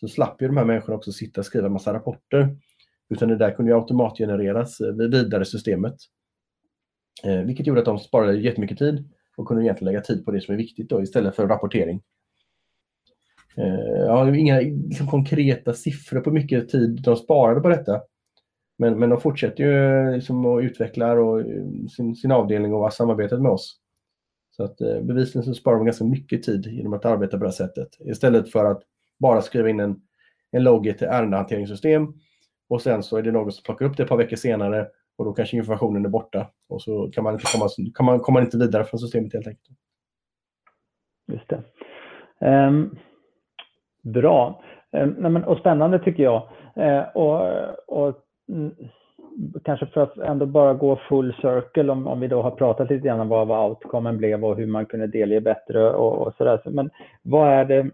så 0.00 0.08
slapp 0.08 0.42
ju 0.42 0.46
de 0.46 0.56
här 0.56 0.64
människorna 0.64 0.96
också 0.96 1.12
sitta 1.12 1.40
och 1.40 1.46
skriva 1.46 1.68
massa 1.68 1.94
rapporter. 1.94 2.56
Utan 3.08 3.28
det 3.28 3.36
där 3.36 3.50
kunde 3.50 3.70
ju 3.70 3.78
automatgenereras 3.78 4.80
eh, 4.80 4.92
vidare 4.92 5.44
systemet. 5.44 5.94
Eh, 7.24 7.40
vilket 7.40 7.66
gjorde 7.66 7.80
att 7.80 7.86
de 7.86 7.98
sparade 7.98 8.38
jättemycket 8.38 8.78
tid 8.78 9.08
och 9.36 9.46
kunde 9.46 9.64
egentligen 9.64 9.92
lägga 9.92 10.04
tid 10.04 10.24
på 10.24 10.30
det 10.30 10.40
som 10.40 10.54
är 10.54 10.58
viktigt 10.58 10.88
då, 10.88 11.02
istället 11.02 11.36
för 11.36 11.48
rapportering. 11.48 12.02
Eh, 13.56 14.04
jag 14.06 14.12
har 14.12 14.32
inga 14.32 14.60
liksom, 14.60 15.06
konkreta 15.06 15.74
siffror 15.74 16.20
på 16.20 16.30
mycket 16.30 16.68
tid 16.68 17.02
de 17.02 17.16
sparade 17.16 17.60
på 17.60 17.68
detta. 17.68 18.00
Men, 18.78 18.98
men 18.98 19.10
de 19.10 19.20
fortsätter 19.20 19.64
ju 19.64 20.14
liksom 20.14 20.46
att 20.46 20.64
utveckla 20.64 21.12
och, 21.12 21.40
eh, 21.40 21.64
sin, 21.96 22.16
sin 22.16 22.32
avdelning 22.32 22.74
och 22.74 22.92
samarbetet 22.92 23.40
med 23.40 23.50
oss. 23.50 23.80
Så 24.50 24.64
att 24.64 24.80
eh, 24.80 25.00
bevisligen 25.00 25.44
så 25.44 25.54
sparar 25.54 25.76
de 25.76 25.84
ganska 25.84 26.04
mycket 26.04 26.42
tid 26.42 26.66
genom 26.66 26.92
att 26.92 27.04
arbeta 27.04 27.38
på 27.38 27.44
det 27.44 27.50
här 27.50 27.52
sättet. 27.52 27.88
Istället 28.00 28.52
för 28.52 28.64
att 28.64 28.82
bara 29.18 29.42
skriva 29.42 29.68
in 29.68 29.80
en, 29.80 30.00
en 30.50 30.62
logg 30.62 30.86
i 30.86 30.90
ett 30.90 31.02
ärendehanteringssystem 31.02 32.12
och 32.68 32.82
sen 32.82 33.02
så 33.02 33.16
är 33.16 33.22
det 33.22 33.32
någon 33.32 33.52
som 33.52 33.62
plockar 33.62 33.86
upp 33.86 33.96
det 33.96 34.02
ett 34.02 34.08
par 34.08 34.16
veckor 34.16 34.36
senare 34.36 34.86
och 35.16 35.24
då 35.24 35.32
kanske 35.32 35.56
informationen 35.56 36.04
är 36.04 36.08
borta 36.08 36.46
och 36.68 36.82
så 36.82 37.10
kan 37.10 37.24
man 37.24 37.34
inte 37.34 37.46
komma, 37.52 37.68
kan 37.94 38.06
man, 38.06 38.20
kommer 38.20 38.40
man 38.40 38.44
inte 38.44 38.58
vidare 38.58 38.84
från 38.84 39.00
systemet 39.00 39.32
helt 39.32 39.46
enkelt. 39.46 39.78
Just 41.32 41.48
det. 41.48 41.62
Um, 42.40 42.98
bra. 44.02 44.62
Um, 44.92 45.16
nej 45.18 45.30
men, 45.30 45.44
och 45.44 45.58
spännande 45.58 45.98
tycker 45.98 46.22
jag. 46.22 46.48
Uh, 46.76 47.16
och, 47.16 47.48
och 47.86 48.14
mm, 48.48 48.74
kanske 49.64 49.86
för 49.86 50.00
att 50.00 50.18
ändå 50.18 50.46
bara 50.46 50.74
gå 50.74 51.00
full 51.08 51.34
circle 51.34 51.92
om, 51.92 52.06
om 52.06 52.20
vi 52.20 52.28
då 52.28 52.42
har 52.42 52.50
pratat 52.50 52.90
lite 52.90 53.06
grann 53.06 53.20
om 53.20 53.28
vad, 53.28 53.48
vad 53.48 53.70
outcomen 53.70 54.18
blev 54.18 54.44
och 54.44 54.56
hur 54.56 54.66
man 54.66 54.86
kunde 54.86 55.06
delge 55.06 55.40
bättre 55.40 55.90
och, 55.90 56.26
och 56.26 56.34
sådär. 56.34 56.60
Men 56.64 56.90
vad 57.22 57.48
är 57.48 57.64
det 57.64 57.90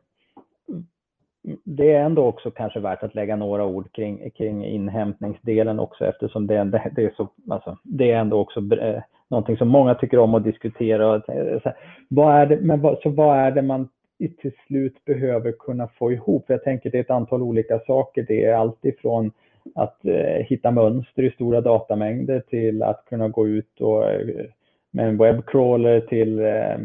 det 1.65 1.93
är 1.93 2.05
ändå 2.05 2.25
också 2.25 2.51
kanske 2.51 2.81
värt 2.81 3.03
att 3.03 3.15
lägga 3.15 3.37
några 3.37 3.65
ord 3.65 3.93
kring, 3.93 4.31
kring 4.31 4.65
inhämtningsdelen 4.65 5.81
också 5.81 6.07
eftersom 6.07 6.47
det, 6.47 6.65
det, 6.65 6.93
det 6.97 7.05
är, 7.05 7.13
så, 7.17 7.29
alltså, 7.51 7.79
det 7.83 8.11
är 8.11 8.19
ändå 8.19 8.41
också 8.41 8.61
eh, 8.61 9.03
någonting 9.29 9.57
som 9.57 9.69
många 9.69 9.95
tycker 9.95 10.19
om 10.19 10.35
att 10.35 10.45
diskutera. 10.45 11.15
Och, 11.15 11.23
så, 11.63 11.73
vad 12.09 12.35
är 12.35 12.47
det, 12.47 12.57
men 12.61 12.81
vad, 12.81 12.99
så 13.03 13.11
vad 13.11 13.39
är 13.39 13.51
det 13.51 13.63
man 13.63 13.89
till 14.19 14.53
slut 14.67 15.05
behöver 15.05 15.53
kunna 15.53 15.89
få 15.89 16.13
ihop? 16.13 16.47
För 16.47 16.55
jag 16.55 16.65
tänker 16.65 16.91
det 16.91 16.99
är 16.99 17.03
ett 17.03 17.11
antal 17.11 17.43
olika 17.43 17.79
saker. 17.79 18.25
Det 18.29 18.45
är 18.45 18.55
alltifrån 18.55 19.33
att 19.75 20.05
eh, 20.05 20.47
hitta 20.47 20.71
mönster 20.71 21.23
i 21.23 21.31
stora 21.31 21.61
datamängder 21.61 22.41
till 22.41 22.83
att 22.83 23.05
kunna 23.05 23.29
gå 23.29 23.49
ut 23.49 23.81
och, 23.81 24.11
eh, 24.11 24.47
med 24.91 25.09
en 25.09 25.17
webbcrawler 25.17 26.01
till 26.01 26.39
eh, 26.39 26.79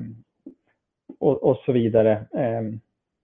och, 1.19 1.43
och, 1.43 1.57
så 1.65 1.71
vidare. 1.71 2.11
Eh, 2.33 2.61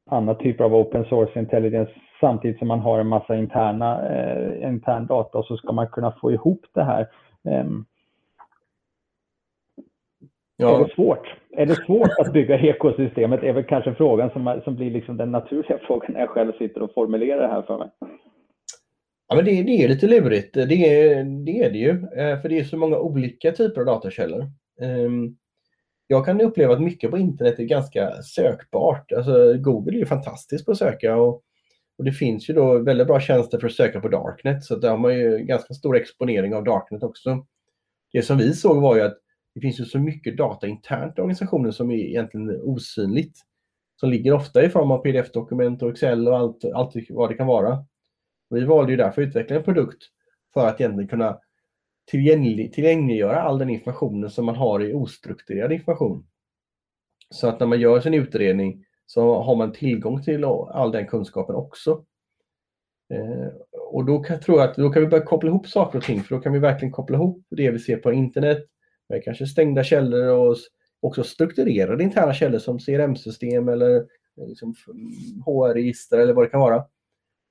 andra 0.06 0.36
typer 0.36 0.64
av 0.64 0.76
open 0.76 1.06
source 1.06 1.40
intelligence 1.40 1.92
samtidigt 2.20 2.60
som 2.60 2.68
man 2.68 2.80
har 2.80 3.00
en 3.00 3.08
massa 3.08 3.36
interna, 3.36 4.10
eh, 4.10 4.70
intern 4.70 5.06
data 5.06 5.38
och 5.38 5.46
så 5.46 5.58
ska 5.58 5.72
man 5.72 5.88
kunna 5.88 6.12
få 6.22 6.32
ihop 6.32 6.66
det 6.74 6.84
här. 6.84 7.08
Eh, 7.48 7.66
ja. 10.58 10.80
Är 10.80 10.84
det 10.84 10.94
svårt? 10.94 11.28
Är 11.58 11.66
det 11.66 11.76
svårt 11.76 12.20
att 12.20 12.34
bygga 12.34 12.60
ekosystemet? 12.60 13.44
är 13.44 13.54
väl 13.54 13.64
kanske 13.64 13.94
frågan 13.94 14.30
som, 14.30 14.62
som 14.64 14.76
blir 14.76 14.92
liksom 14.92 15.18
den 15.18 15.32
naturliga 15.32 15.80
frågan 15.88 16.14
när 16.14 16.20
jag 16.20 16.30
själv 16.30 16.52
sitter 16.58 16.82
och 16.82 16.94
formulerar 16.94 17.42
det 17.42 17.48
här 17.48 17.62
för 17.62 17.78
mig. 17.78 17.90
Ja, 19.28 19.36
men 19.36 19.46
det, 19.46 19.64
det 19.64 19.84
är 19.84 19.88
lite 19.88 20.08
lurigt. 20.08 20.54
Det 20.54 20.62
är, 20.62 21.24
det 21.24 21.64
är 21.64 21.72
det 21.72 21.78
ju, 21.78 21.90
eh, 21.90 22.42
för 22.42 22.50
det 22.50 22.60
är 22.60 22.64
så 22.64 22.78
många 22.78 22.98
olika 22.98 23.52
typer 23.52 23.82
av 23.82 23.86
datakällor. 23.86 24.46
Um, 24.82 25.38
jag 26.08 26.26
kan 26.26 26.42
uppleva 26.42 26.74
att 26.74 26.82
mycket 26.82 27.12
på 27.12 27.18
internet 27.18 27.60
är 27.60 27.64
ganska 27.64 28.22
sökbart. 28.22 29.12
Alltså, 29.12 29.54
Google 29.54 29.98
är 29.98 30.00
ju 30.00 30.06
fantastiskt 30.06 30.66
på 30.66 30.72
att 30.72 30.78
söka 30.78 31.16
och, 31.16 31.42
och 31.98 32.04
det 32.04 32.12
finns 32.12 32.50
ju 32.50 32.54
då 32.54 32.80
väldigt 32.80 33.08
bra 33.08 33.20
tjänster 33.20 33.60
för 33.60 33.68
att 33.68 33.74
söka 33.74 34.00
på 34.00 34.08
Darknet 34.08 34.64
så 34.64 34.76
där 34.76 34.90
har 34.90 34.98
man 34.98 35.18
ju 35.18 35.38
ganska 35.38 35.74
stor 35.74 35.96
exponering 35.96 36.56
av 36.56 36.64
Darknet 36.64 37.04
också. 37.04 37.46
Det 38.12 38.22
som 38.22 38.38
vi 38.38 38.54
såg 38.54 38.82
var 38.82 38.96
ju 38.96 39.02
att 39.02 39.18
det 39.56 39.62
finns 39.62 39.80
ju 39.80 39.86
så 39.86 40.00
mycket 40.00 40.38
data 40.38 40.68
internt 40.68 41.18
i 41.18 41.22
organisationen 41.22 41.74
som 41.74 41.92
är 41.92 41.96
egentligen 41.96 42.62
osynligt. 42.62 43.40
Som 44.00 44.10
ligger 44.10 44.34
ofta 44.34 44.64
i 44.64 44.70
form 44.70 44.92
av 44.92 44.98
pdf-dokument 44.98 45.82
och 45.82 45.90
Excel 45.90 46.28
och 46.28 46.38
allt, 46.38 46.66
allt 46.74 46.94
vad 47.10 47.30
det 47.30 47.36
kan 47.36 47.48
vara. 47.48 47.86
Vi 48.50 48.66
valde 48.66 48.92
ju 48.92 48.98
därför 48.98 49.22
att 49.22 49.28
utveckla 49.28 49.56
en 49.56 49.64
produkt 49.64 50.04
för 50.54 50.68
att 50.68 50.82
egentligen 50.82 51.08
kunna 51.08 51.40
tillgänglig, 52.06 52.74
tillgängliggöra 52.74 53.42
all 53.42 53.58
den 53.58 53.70
informationen 53.70 54.30
som 54.30 54.46
man 54.46 54.56
har 54.56 54.84
i 54.84 54.94
ostrukturerad 54.94 55.72
information. 55.72 56.28
Så 57.30 57.48
att 57.48 57.60
när 57.60 57.68
man 57.68 57.80
gör 57.80 58.00
sin 58.00 58.14
utredning 58.14 58.86
så 59.06 59.42
har 59.42 59.56
man 59.56 59.74
tillgång 59.74 60.24
till 60.24 60.44
all 60.44 60.92
den 60.92 61.08
kunskapen 61.08 61.56
också. 61.56 62.06
Eh, 63.14 63.48
och 63.92 64.06
då 64.06 64.20
kan, 64.20 64.40
tror 64.40 64.60
jag 64.60 64.70
att 64.70 64.76
då 64.76 64.90
kan 64.90 65.02
vi 65.02 65.08
börja 65.08 65.26
koppla 65.26 65.50
ihop 65.50 65.68
saker 65.68 65.98
och 65.98 66.04
ting, 66.04 66.24
för 66.24 66.36
då 66.36 66.42
kan 66.42 66.54
vi 66.54 66.60
verkligen 66.60 66.92
koppla 66.92 67.18
ihop 67.18 67.46
det 67.50 67.72
vi 67.72 67.80
ser 67.80 67.98
på 67.98 68.14
internet 68.14 68.66
med 69.10 69.24
kanske 69.24 69.48
stängda 69.48 69.84
källor 69.84 70.28
och 70.28 70.56
också 71.00 71.24
strukturerade 71.24 72.04
interna 72.04 72.34
källor 72.34 72.60
som 72.60 72.80
CRM-system 72.80 73.70
eller 73.70 73.96
eh, 73.96 74.48
liksom 74.48 74.74
HR-register 75.46 76.20
eller 76.20 76.34
vad 76.34 76.46
det 76.46 76.50
kan 76.50 76.60
vara. 76.60 76.86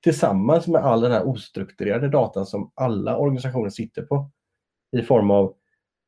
Tillsammans 0.03 0.67
med 0.67 0.81
all 0.81 1.01
den 1.01 1.11
här 1.11 1.27
ostrukturerade 1.27 2.09
datan 2.09 2.45
som 2.45 2.71
alla 2.75 3.17
organisationer 3.17 3.69
sitter 3.69 4.01
på 4.01 4.31
i 4.99 5.01
form 5.01 5.31
av 5.31 5.55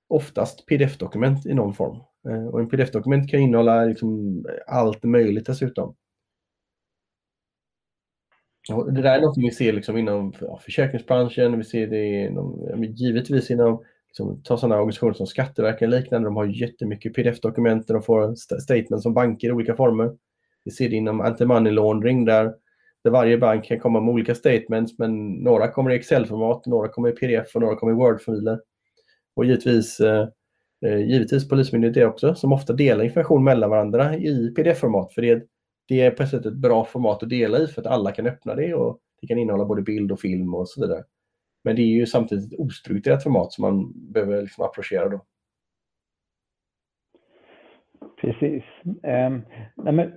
oftast 0.08 0.66
pdf-dokument 0.66 1.46
i 1.46 1.54
någon 1.54 1.74
form. 1.74 2.00
Eh, 2.30 2.48
och 2.48 2.60
en 2.60 2.70
pdf-dokument 2.70 3.30
kan 3.30 3.40
innehålla 3.40 3.84
liksom 3.84 4.44
allt 4.68 5.04
möjligt 5.04 5.46
dessutom. 5.46 5.96
Och 8.72 8.94
det 8.94 9.02
där 9.02 9.18
är 9.18 9.22
något 9.22 9.38
vi 9.38 9.52
ser 9.52 9.74
liksom 9.74 9.98
inom 9.98 10.34
ja, 10.42 10.60
försäkringsbranschen, 10.64 11.58
vi 11.58 11.64
ser 11.64 11.88
det 11.88 12.06
inom, 12.06 12.84
givetvis 12.84 13.52
inom 13.52 13.84
liksom, 14.08 14.42
ta 14.44 14.58
sådana 14.58 14.76
organisationer 14.76 15.14
som 15.14 15.28
Skatteverket 15.28 15.82
och 15.82 15.88
liknande, 15.88 16.28
de 16.28 16.36
har 16.36 16.46
jättemycket 16.46 17.14
pdf-dokument 17.14 17.88
där 17.88 17.94
de 17.94 18.04
får 18.04 18.36
statements 18.36 19.04
som 19.04 19.14
banker 19.14 19.48
i 19.48 19.52
olika 19.52 19.76
former. 19.76 20.12
Vi 20.64 20.72
ser 20.72 20.90
det 20.90 20.96
inom 20.96 21.22
anti-money 21.22 21.72
laundering 21.72 22.26
där, 22.26 22.54
där 23.04 23.12
varje 23.12 23.38
bank 23.38 23.66
kan 23.66 23.80
komma 23.80 24.00
med 24.00 24.14
olika 24.14 24.36
statements 24.36 25.00
men 25.00 25.28
några 25.34 25.68
kommer 25.68 25.92
i 25.92 25.96
Excel-format, 25.96 26.66
några 26.66 26.88
kommer 26.88 27.10
i 27.10 27.12
pdf 27.12 27.56
och 27.56 27.62
några 27.62 27.76
kommer 27.76 27.94
i 27.94 27.96
Word-filer. 27.96 28.60
Och 29.38 29.46
givetvis, 29.46 30.00
eh, 30.00 30.28
eh 30.86 30.98
givetvis 30.98 31.50
Polismyndigheten 31.50 32.10
också, 32.10 32.36
som 32.36 32.54
ofta 32.54 32.74
delar 32.74 33.04
information 33.04 33.44
mellan 33.44 33.70
varandra 33.70 34.16
i 34.16 34.54
pdf-format. 34.56 35.14
För 35.14 35.22
det, 35.22 35.44
det 35.88 36.02
är 36.02 36.12
på 36.12 36.24
ett 36.24 36.30
sätt 36.30 36.46
ett 36.46 36.54
bra 36.54 36.86
format 36.86 37.24
att 37.24 37.30
dela 37.30 37.60
i 37.60 37.68
för 37.68 37.82
att 37.82 37.88
alla 37.88 38.12
kan 38.12 38.28
öppna 38.28 38.56
det 38.56 38.74
och 38.74 39.00
det 39.22 39.28
kan 39.28 39.38
innehålla 39.38 39.66
både 39.66 39.82
bild 39.82 40.12
och 40.12 40.20
film 40.20 40.54
och 40.54 40.70
så 40.70 40.82
vidare. 40.82 41.04
Men 41.64 41.76
det 41.76 41.82
är 41.82 41.86
ju 41.86 42.06
samtidigt 42.06 42.54
ett 42.54 42.60
ostrukturerat 42.60 43.24
format 43.24 43.54
som 43.54 43.62
man 43.62 43.94
behöver 44.14 44.42
liksom 44.42 44.66
approchera 44.66 45.10
då. 45.10 45.26
Precis. 48.22 48.64
Eh, 49.04 49.30
nej 49.76 49.94
men, 49.94 50.12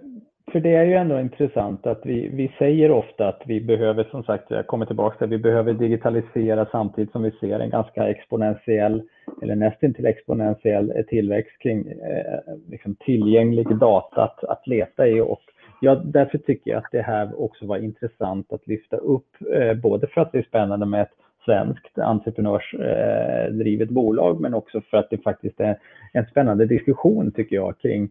för 0.52 0.60
det 0.60 0.74
är 0.74 0.84
ju 0.84 0.94
ändå 0.94 1.20
intressant 1.20 1.86
att 1.86 2.00
vi, 2.04 2.28
vi 2.28 2.52
säger 2.58 2.90
ofta 2.90 3.28
att 3.28 3.42
vi 3.46 3.60
behöver, 3.60 4.04
som 4.10 4.22
sagt, 4.22 4.50
jag 4.50 4.66
kommer 4.66 4.86
tillbaka 4.86 5.18
till 5.18 5.26
vi 5.26 5.38
behöver 5.38 5.72
digitalisera 5.72 6.66
samtidigt 6.72 7.12
som 7.12 7.22
vi 7.22 7.30
ser 7.30 7.60
en 7.60 7.70
ganska 7.70 8.08
exponentiell, 8.08 9.02
eller 9.42 9.56
nästintill 9.56 10.06
exponentiell 10.06 10.92
eh, 10.96 11.02
tillväxt 11.02 11.58
kring 11.58 11.88
eh, 11.88 12.54
liksom 12.68 12.94
tillgänglig 12.94 13.76
data 13.76 14.22
att, 14.22 14.44
att 14.44 14.66
leta 14.66 15.08
i. 15.08 15.20
Och 15.20 15.42
jag, 15.80 16.06
därför 16.06 16.38
tycker 16.38 16.70
jag 16.70 16.78
att 16.78 16.92
det 16.92 17.02
här 17.02 17.40
också 17.40 17.66
var 17.66 17.76
intressant 17.76 18.52
att 18.52 18.66
lyfta 18.66 18.96
upp, 18.96 19.28
eh, 19.54 19.74
både 19.74 20.06
för 20.06 20.20
att 20.20 20.32
det 20.32 20.38
är 20.38 20.42
spännande 20.42 20.86
med 20.86 21.02
ett 21.02 21.14
svenskt 21.44 21.98
entreprenörsdrivet 21.98 23.88
bolag, 23.88 24.40
men 24.40 24.54
också 24.54 24.80
för 24.80 24.96
att 24.96 25.10
det 25.10 25.22
faktiskt 25.22 25.60
är 25.60 25.78
en 26.12 26.26
spännande 26.26 26.66
diskussion 26.66 27.32
tycker 27.32 27.56
jag 27.56 27.78
kring 27.78 28.10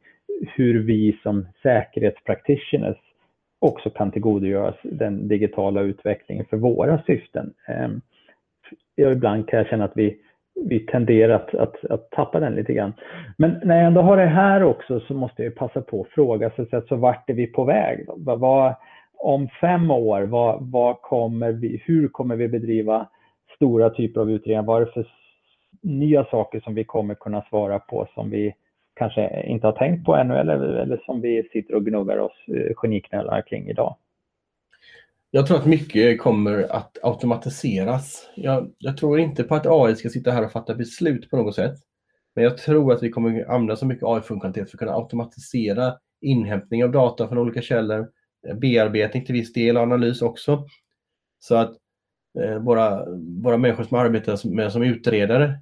hur 0.56 0.84
vi 0.84 1.20
som 1.24 1.48
säkerhetspractitioners 1.64 2.98
också 3.60 3.90
kan 3.90 4.12
tillgodogöra 4.12 4.70
oss 4.70 4.80
den 4.84 5.28
digitala 5.28 5.82
utvecklingen 5.82 6.46
för 6.50 6.58
våra 6.58 7.02
syften. 7.08 7.54
Ehm, 7.68 8.02
jag 8.96 9.12
ibland 9.12 9.50
kan 9.50 9.58
jag 9.58 9.68
känna 9.68 9.86
att 9.86 9.98
vi, 9.98 10.18
vi 10.66 10.80
tenderar 10.80 11.36
att, 11.36 11.56
att, 11.56 11.86
att, 11.86 12.12
tappa 12.12 12.40
den 12.40 12.56
lite 12.56 12.74
grann. 12.74 12.94
Men 13.38 13.60
när 13.64 13.78
jag 13.78 13.86
ändå 13.86 14.02
har 14.02 14.18
det 14.18 14.26
här 14.26 14.64
också 14.64 15.00
så 15.00 15.14
måste 15.14 15.44
jag 15.44 15.56
passa 15.56 15.82
på 15.82 16.02
att 16.02 16.10
fråga, 16.10 16.52
så, 16.56 16.82
så 16.90 16.96
vart 16.96 17.30
är 17.30 17.34
vi 17.34 17.48
på 17.48 17.64
väg? 17.64 18.06
Vad, 18.08 18.40
vad, 18.40 18.76
om 19.18 19.48
fem 19.62 19.92
år, 19.92 20.22
vad, 20.22 20.72
vad 20.72 21.02
kommer 21.02 21.52
vi, 21.52 21.82
hur 21.86 22.08
kommer 22.08 22.36
vi 22.36 22.48
bedriva 22.48 23.08
stora 23.60 23.90
typer 23.90 24.22
av 24.22 24.32
utredningar? 24.32 24.64
Vad 24.64 24.82
är 24.82 24.86
det 24.86 24.92
för 24.92 25.08
nya 25.82 26.26
saker 26.26 26.60
som 26.60 26.76
vi 26.76 26.84
kommer 26.84 27.16
kunna 27.16 27.42
svara 27.42 27.80
på 27.80 28.08
som 28.14 28.30
vi 28.30 28.56
kanske 28.96 29.44
inte 29.44 29.68
har 29.68 29.72
tänkt 29.72 30.06
på 30.06 30.16
ännu 30.16 30.36
eller, 30.36 30.60
eller 30.60 31.02
som 31.06 31.22
vi 31.22 31.50
sitter 31.52 31.76
och 31.76 31.86
gnuggar 31.86 32.18
oss 32.18 32.48
eh, 32.48 32.74
geniknölar 32.76 33.42
kring 33.42 33.70
idag? 33.70 33.96
Jag 35.32 35.48
tror 35.48 35.58
att 35.58 35.66
mycket 35.66 36.22
kommer 36.22 36.72
att 36.72 36.98
automatiseras. 37.04 38.30
Jag, 38.36 38.72
jag, 38.78 38.98
tror 38.98 39.20
inte 39.20 39.44
på 39.44 39.56
att 39.56 39.66
AI 39.66 39.96
ska 39.96 40.10
sitta 40.10 40.32
här 40.32 40.46
och 40.46 40.52
fatta 40.52 40.76
beslut 40.76 41.30
på 41.30 41.38
något 41.38 41.56
sätt. 41.56 41.76
Men 42.36 42.44
jag 42.44 42.58
tror 42.58 42.94
att 42.94 43.04
vi 43.04 43.10
kommer 43.10 43.50
använda 43.50 43.76
så 43.76 43.86
mycket 43.86 44.04
AI-funktionalitet 44.04 44.70
för 44.70 44.78
att 44.78 44.80
kunna 44.80 44.94
automatisera 44.94 45.94
inhämtning 46.22 46.84
av 46.84 46.92
data 46.92 47.28
från 47.28 47.38
olika 47.38 47.62
källor, 47.62 48.10
bearbetning 48.62 49.26
till 49.26 49.34
viss 49.34 49.54
del, 49.54 49.78
och 49.78 49.84
analys 49.84 50.22
också. 50.22 50.66
Så 51.40 51.56
att 51.56 51.78
Eh, 52.38 52.60
våra, 52.60 53.06
våra 53.44 53.58
människor 53.58 53.84
som 53.84 53.98
arbetar 53.98 54.50
med 54.56 54.72
som 54.72 54.84
utredare 54.84 55.60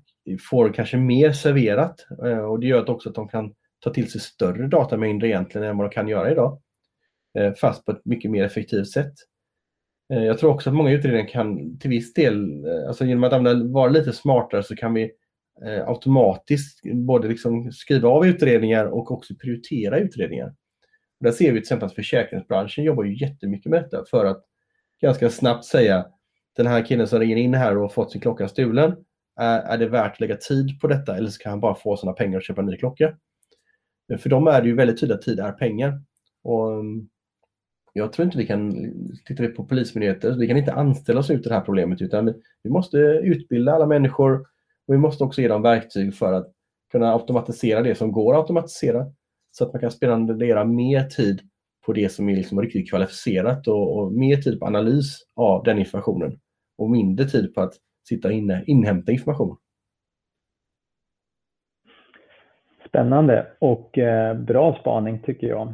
får 0.49 0.73
kanske 0.73 0.97
mer 0.97 1.31
serverat 1.31 2.07
eh, 2.25 2.37
och 2.37 2.59
det 2.59 2.67
gör 2.67 2.89
också 2.89 3.09
att 3.09 3.15
de 3.15 3.27
kan 3.27 3.53
ta 3.79 3.93
till 3.93 4.11
sig 4.11 4.21
större 4.21 4.67
datamängder 4.67 5.27
egentligen 5.27 5.67
än 5.67 5.77
vad 5.77 5.89
de 5.89 5.93
kan 5.93 6.07
göra 6.07 6.31
idag. 6.31 6.61
Eh, 7.37 7.53
fast 7.53 7.85
på 7.85 7.91
ett 7.91 8.05
mycket 8.05 8.31
mer 8.31 8.43
effektivt 8.43 8.89
sätt. 8.89 9.13
Jag 10.09 10.37
tror 10.37 10.51
också 10.53 10.69
att 10.69 10.75
många 10.75 10.91
utredningar 10.91 11.27
kan 11.27 11.79
till 11.79 11.89
viss 11.89 12.13
del, 12.13 12.65
alltså 12.87 13.05
genom 13.05 13.23
att 13.23 13.33
använda, 13.33 13.73
vara 13.73 13.89
lite 13.89 14.13
smartare 14.13 14.63
så 14.63 14.75
kan 14.75 14.93
vi 14.93 15.11
automatiskt 15.85 16.81
både 16.93 17.27
liksom 17.27 17.71
skriva 17.71 18.09
av 18.09 18.25
utredningar 18.25 18.85
och 18.85 19.11
också 19.11 19.35
prioritera 19.35 19.99
utredningar. 19.99 20.47
Och 21.19 21.23
där 21.23 21.31
ser 21.31 21.45
vi 21.45 21.51
till 21.51 21.57
exempel 21.57 21.85
att 21.85 21.95
försäkringsbranschen 21.95 22.83
jobbar 22.83 23.03
ju 23.03 23.17
jättemycket 23.17 23.69
med 23.69 23.83
detta 23.83 24.05
för 24.09 24.25
att 24.25 24.43
ganska 25.01 25.29
snabbt 25.29 25.65
säga 25.65 26.05
den 26.57 26.67
här 26.67 26.85
killen 26.85 27.07
som 27.07 27.19
ringer 27.19 27.35
in 27.35 27.53
här 27.53 27.75
och 27.75 27.81
har 27.81 27.89
fått 27.89 28.11
sin 28.11 28.21
klocka 28.21 28.47
stulen, 28.47 28.95
är, 29.39 29.59
är 29.59 29.77
det 29.77 29.87
värt 29.87 30.13
att 30.13 30.19
lägga 30.19 30.35
tid 30.35 30.79
på 30.81 30.87
detta 30.87 31.17
eller 31.17 31.29
ska 31.29 31.49
han 31.49 31.59
bara 31.59 31.75
få 31.75 31.97
sina 31.97 32.13
pengar 32.13 32.37
och 32.37 32.43
köpa 32.43 32.61
en 32.61 32.67
ny 32.67 32.77
klocka? 32.77 33.17
För 34.19 34.29
dem 34.29 34.47
är 34.47 34.61
det 34.61 34.67
ju 34.67 34.75
väldigt 34.75 34.99
tydligt 34.99 35.17
att 35.17 35.21
tid 35.21 35.39
är 35.39 35.51
pengar. 35.51 36.01
Och 36.43 36.73
mm, 36.73 37.07
jag 37.93 38.13
tror 38.13 38.25
inte 38.25 38.37
vi 38.37 38.47
kan, 38.47 38.73
tittar 39.25 39.43
vi 39.43 39.49
på 39.49 39.65
polismyndigheter, 39.65 40.35
vi 40.37 40.47
kan 40.47 40.57
inte 40.57 40.73
anställa 40.73 41.19
oss 41.19 41.29
ut 41.29 41.43
det 41.43 41.53
här 41.53 41.61
problemet 41.61 42.01
utan 42.01 42.33
vi 42.63 42.69
måste 42.69 42.97
utbilda 43.23 43.73
alla 43.73 43.85
människor 43.85 44.39
och 44.87 44.93
vi 44.93 44.97
måste 44.97 45.23
också 45.23 45.41
ge 45.41 45.47
dem 45.47 45.61
verktyg 45.61 46.15
för 46.15 46.33
att 46.33 46.51
kunna 46.91 47.13
automatisera 47.13 47.81
det 47.81 47.95
som 47.95 48.11
går 48.11 48.33
att 48.33 48.39
automatisera 48.39 49.05
så 49.51 49.65
att 49.65 49.73
man 49.73 49.79
kan 49.79 49.91
spendera 49.91 50.65
mer 50.65 51.03
tid 51.03 51.41
på 51.85 51.93
det 51.93 52.11
som 52.11 52.29
är 52.29 52.35
liksom 52.35 52.61
riktigt 52.61 52.89
kvalificerat 52.89 53.67
och, 53.67 53.97
och, 53.97 54.11
mer 54.11 54.37
tid 54.37 54.59
på 54.59 54.65
analys 54.65 55.17
av 55.35 55.63
den 55.63 55.79
informationen 55.79 56.39
och 56.77 56.89
mindre 56.89 57.25
tid 57.25 57.55
på 57.55 57.61
att 57.61 57.73
sitta 58.09 58.31
inne 58.31 58.63
inhämta 58.67 59.11
information. 59.11 59.57
Spännande 62.87 63.47
och 63.59 63.97
eh, 63.97 64.33
bra 64.37 64.77
spaning 64.81 65.19
tycker 65.19 65.47
jag. 65.47 65.73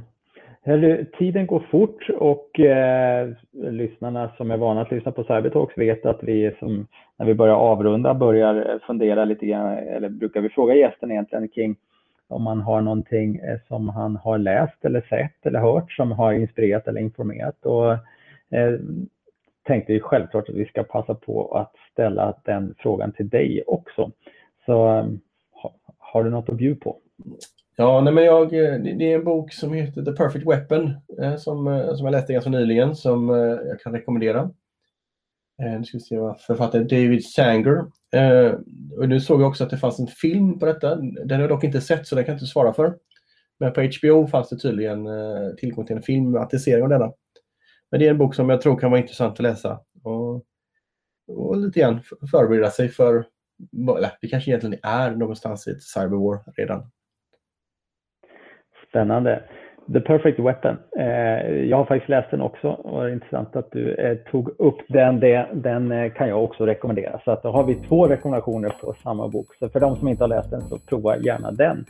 Hörru, 0.65 1.05
tiden 1.05 1.47
går 1.47 1.59
fort 1.71 2.09
och 2.09 2.59
eh, 2.59 3.29
lyssnarna 3.53 4.31
som 4.37 4.51
är 4.51 4.57
vana 4.57 4.81
att 4.81 4.91
lyssna 4.91 5.11
på 5.11 5.23
Cybertalks 5.23 5.77
vet 5.77 6.05
att 6.05 6.23
vi 6.23 6.55
som, 6.59 6.87
när 7.17 7.25
vi 7.25 7.33
börjar 7.33 7.55
avrunda 7.55 8.13
börjar 8.13 8.55
eh, 8.55 8.79
fundera 8.87 9.25
lite 9.25 9.45
grann, 9.45 9.77
eller 9.77 10.09
brukar 10.09 10.41
vi 10.41 10.49
fråga 10.49 10.75
gästen 10.75 11.11
egentligen 11.11 11.47
kring 11.47 11.75
om 12.27 12.43
man 12.43 12.61
har 12.61 12.81
någonting 12.81 13.35
eh, 13.35 13.59
som 13.67 13.89
han 13.89 14.15
har 14.15 14.37
läst 14.37 14.85
eller 14.85 15.01
sett 15.01 15.45
eller 15.45 15.59
hört 15.59 15.91
som 15.91 16.11
har 16.11 16.33
inspirerat 16.33 16.87
eller 16.87 17.01
informerat. 17.01 17.65
Och, 17.65 17.91
eh, 18.57 18.79
tänkte 19.63 19.93
ju 19.93 19.99
självklart 19.99 20.49
att 20.49 20.55
vi 20.55 20.65
ska 20.65 20.83
passa 20.83 21.15
på 21.15 21.57
att 21.57 21.71
ställa 21.91 22.39
den 22.43 22.75
frågan 22.77 23.11
till 23.11 23.29
dig 23.29 23.63
också. 23.67 24.11
Så 24.65 24.97
eh, 24.97 25.05
har 25.97 26.23
du 26.23 26.29
något 26.29 26.49
att 26.49 26.55
bjuda 26.57 26.79
på? 26.79 26.99
Ja, 27.75 28.01
nej 28.01 28.13
men 28.13 28.23
jag, 28.23 28.43
eh, 28.43 28.79
det 28.79 29.11
är 29.11 29.15
en 29.15 29.23
bok 29.23 29.53
som 29.53 29.73
heter 29.73 30.05
The 30.05 30.11
Perfect 30.11 30.47
Weapon 30.47 30.93
eh, 31.21 31.35
som, 31.35 31.83
som 31.97 32.05
jag 32.05 32.11
läste 32.11 32.33
ganska 32.33 32.49
nyligen 32.49 32.95
som 32.95 33.29
jag 33.67 33.79
kan 33.79 33.93
rekommendera. 33.93 34.49
Nu 35.57 35.83
ska 35.83 35.97
vi 35.97 36.01
se 36.01 36.17
vad 36.17 36.41
författaren 36.41 36.87
David 36.87 37.25
Sanger. 37.25 37.85
Och 38.97 39.09
nu 39.09 39.19
såg 39.19 39.41
jag 39.41 39.47
också 39.47 39.63
att 39.63 39.69
det 39.69 39.77
fanns 39.77 39.99
en 39.99 40.07
film 40.07 40.59
på 40.59 40.65
detta. 40.65 40.95
Den 40.95 41.31
har 41.31 41.39
jag 41.39 41.49
dock 41.49 41.63
inte 41.63 41.81
sett 41.81 42.07
så 42.07 42.15
den 42.15 42.23
kan 42.23 42.31
jag 42.31 42.35
inte 42.35 42.45
svara 42.45 42.73
för. 42.73 42.95
Men 43.59 43.73
på 43.73 43.81
HBO 43.81 44.27
fanns 44.27 44.49
det 44.49 44.57
tydligen 44.57 45.07
tillgång 45.57 45.85
till 45.85 45.95
en 45.95 46.01
filmatisering 46.01 46.83
av 46.83 46.89
denna. 46.89 47.11
Men 47.93 47.99
det 47.99 48.05
är 48.05 48.09
en 48.09 48.17
bok 48.17 48.35
som 48.35 48.49
jag 48.49 48.61
tror 48.61 48.77
kan 48.77 48.91
vara 48.91 49.01
intressant 49.01 49.33
att 49.33 49.39
läsa 49.39 49.79
och, 50.03 50.41
och 51.27 51.57
lite 51.57 51.79
grann 51.79 51.99
förbereda 52.31 52.69
sig 52.69 52.89
för, 52.89 53.25
eller 53.97 54.11
vi 54.21 54.29
kanske 54.29 54.51
egentligen 54.51 54.79
är 54.83 55.11
någonstans 55.11 55.67
i 55.67 55.71
ett 55.71 55.83
cyberwar 55.83 56.39
redan. 56.57 56.83
Spännande. 58.89 59.43
The 59.93 59.99
Perfect 59.99 60.39
Weapon. 60.39 60.77
Eh, 60.99 61.47
jag 61.69 61.77
har 61.77 61.85
faktiskt 61.85 62.09
läst 62.09 62.31
den 62.31 62.41
också 62.41 62.67
och 62.67 63.03
det 63.03 63.09
är 63.09 63.13
intressant 63.13 63.55
att 63.55 63.71
du 63.71 63.93
eh, 63.93 64.17
tog 64.17 64.49
upp 64.59 64.81
den. 64.89 65.19
Det, 65.19 65.47
den 65.53 65.91
eh, 65.91 66.13
kan 66.13 66.29
jag 66.29 66.43
också 66.43 66.65
rekommendera. 66.65 67.21
Så 67.25 67.31
att 67.31 67.43
då 67.43 67.49
har 67.49 67.63
vi 67.63 67.75
två 67.75 68.07
rekommendationer 68.07 68.69
på 68.69 68.93
samma 69.03 69.27
bok. 69.27 69.55
Så 69.59 69.69
för 69.69 69.79
de 69.79 69.95
som 69.95 70.07
inte 70.07 70.23
har 70.23 70.29
läst 70.29 70.51
den 70.51 70.61
så 70.61 70.77
prova 70.79 71.17
gärna 71.17 71.51
den. 71.51 71.85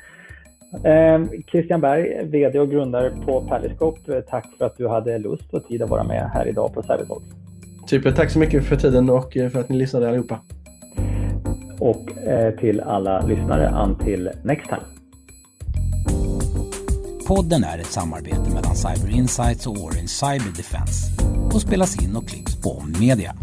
Eh, 0.74 1.42
Christian 1.52 1.82
Berg, 1.82 2.26
VD 2.26 2.60
och 2.60 2.70
grundare 2.70 3.12
på 3.26 3.42
Periscope. 3.42 4.22
Tack 4.22 4.46
för 4.58 4.66
att 4.66 4.78
du 4.78 4.88
hade 4.88 5.18
lust 5.18 5.54
och 5.54 5.68
tid 5.68 5.82
att 5.82 5.90
vara 5.90 6.04
med 6.04 6.30
här 6.34 6.48
idag 6.48 6.74
på 6.74 6.82
Cybertalks. 6.82 7.26
Super, 7.90 8.12
tack 8.12 8.32
så 8.32 8.40
mycket 8.40 8.66
för 8.66 8.76
tiden 8.76 9.10
och 9.10 9.38
eh, 9.38 9.50
för 9.50 9.60
att 9.60 9.70
ni 9.70 9.78
lyssnade 9.78 10.10
allihopa. 10.10 10.40
Och 11.80 12.18
eh, 12.18 12.56
till 12.56 12.80
alla 12.80 13.26
lyssnare, 13.26 13.84
until 13.86 14.30
next 14.44 14.70
time. 14.70 14.82
Podden 17.28 17.64
är 17.64 17.80
ett 17.80 17.86
samarbete 17.86 18.50
mellan 18.56 18.76
Cyber 18.76 19.18
Insights 19.18 19.68
och 19.68 19.74
Orange 19.74 20.08
Cyber 20.08 20.58
Defense 20.58 21.24
och 21.54 21.62
spelas 21.62 22.04
in 22.04 22.16
och 22.16 22.28
klipps 22.28 22.62
på 22.62 22.84
Media. 23.00 23.36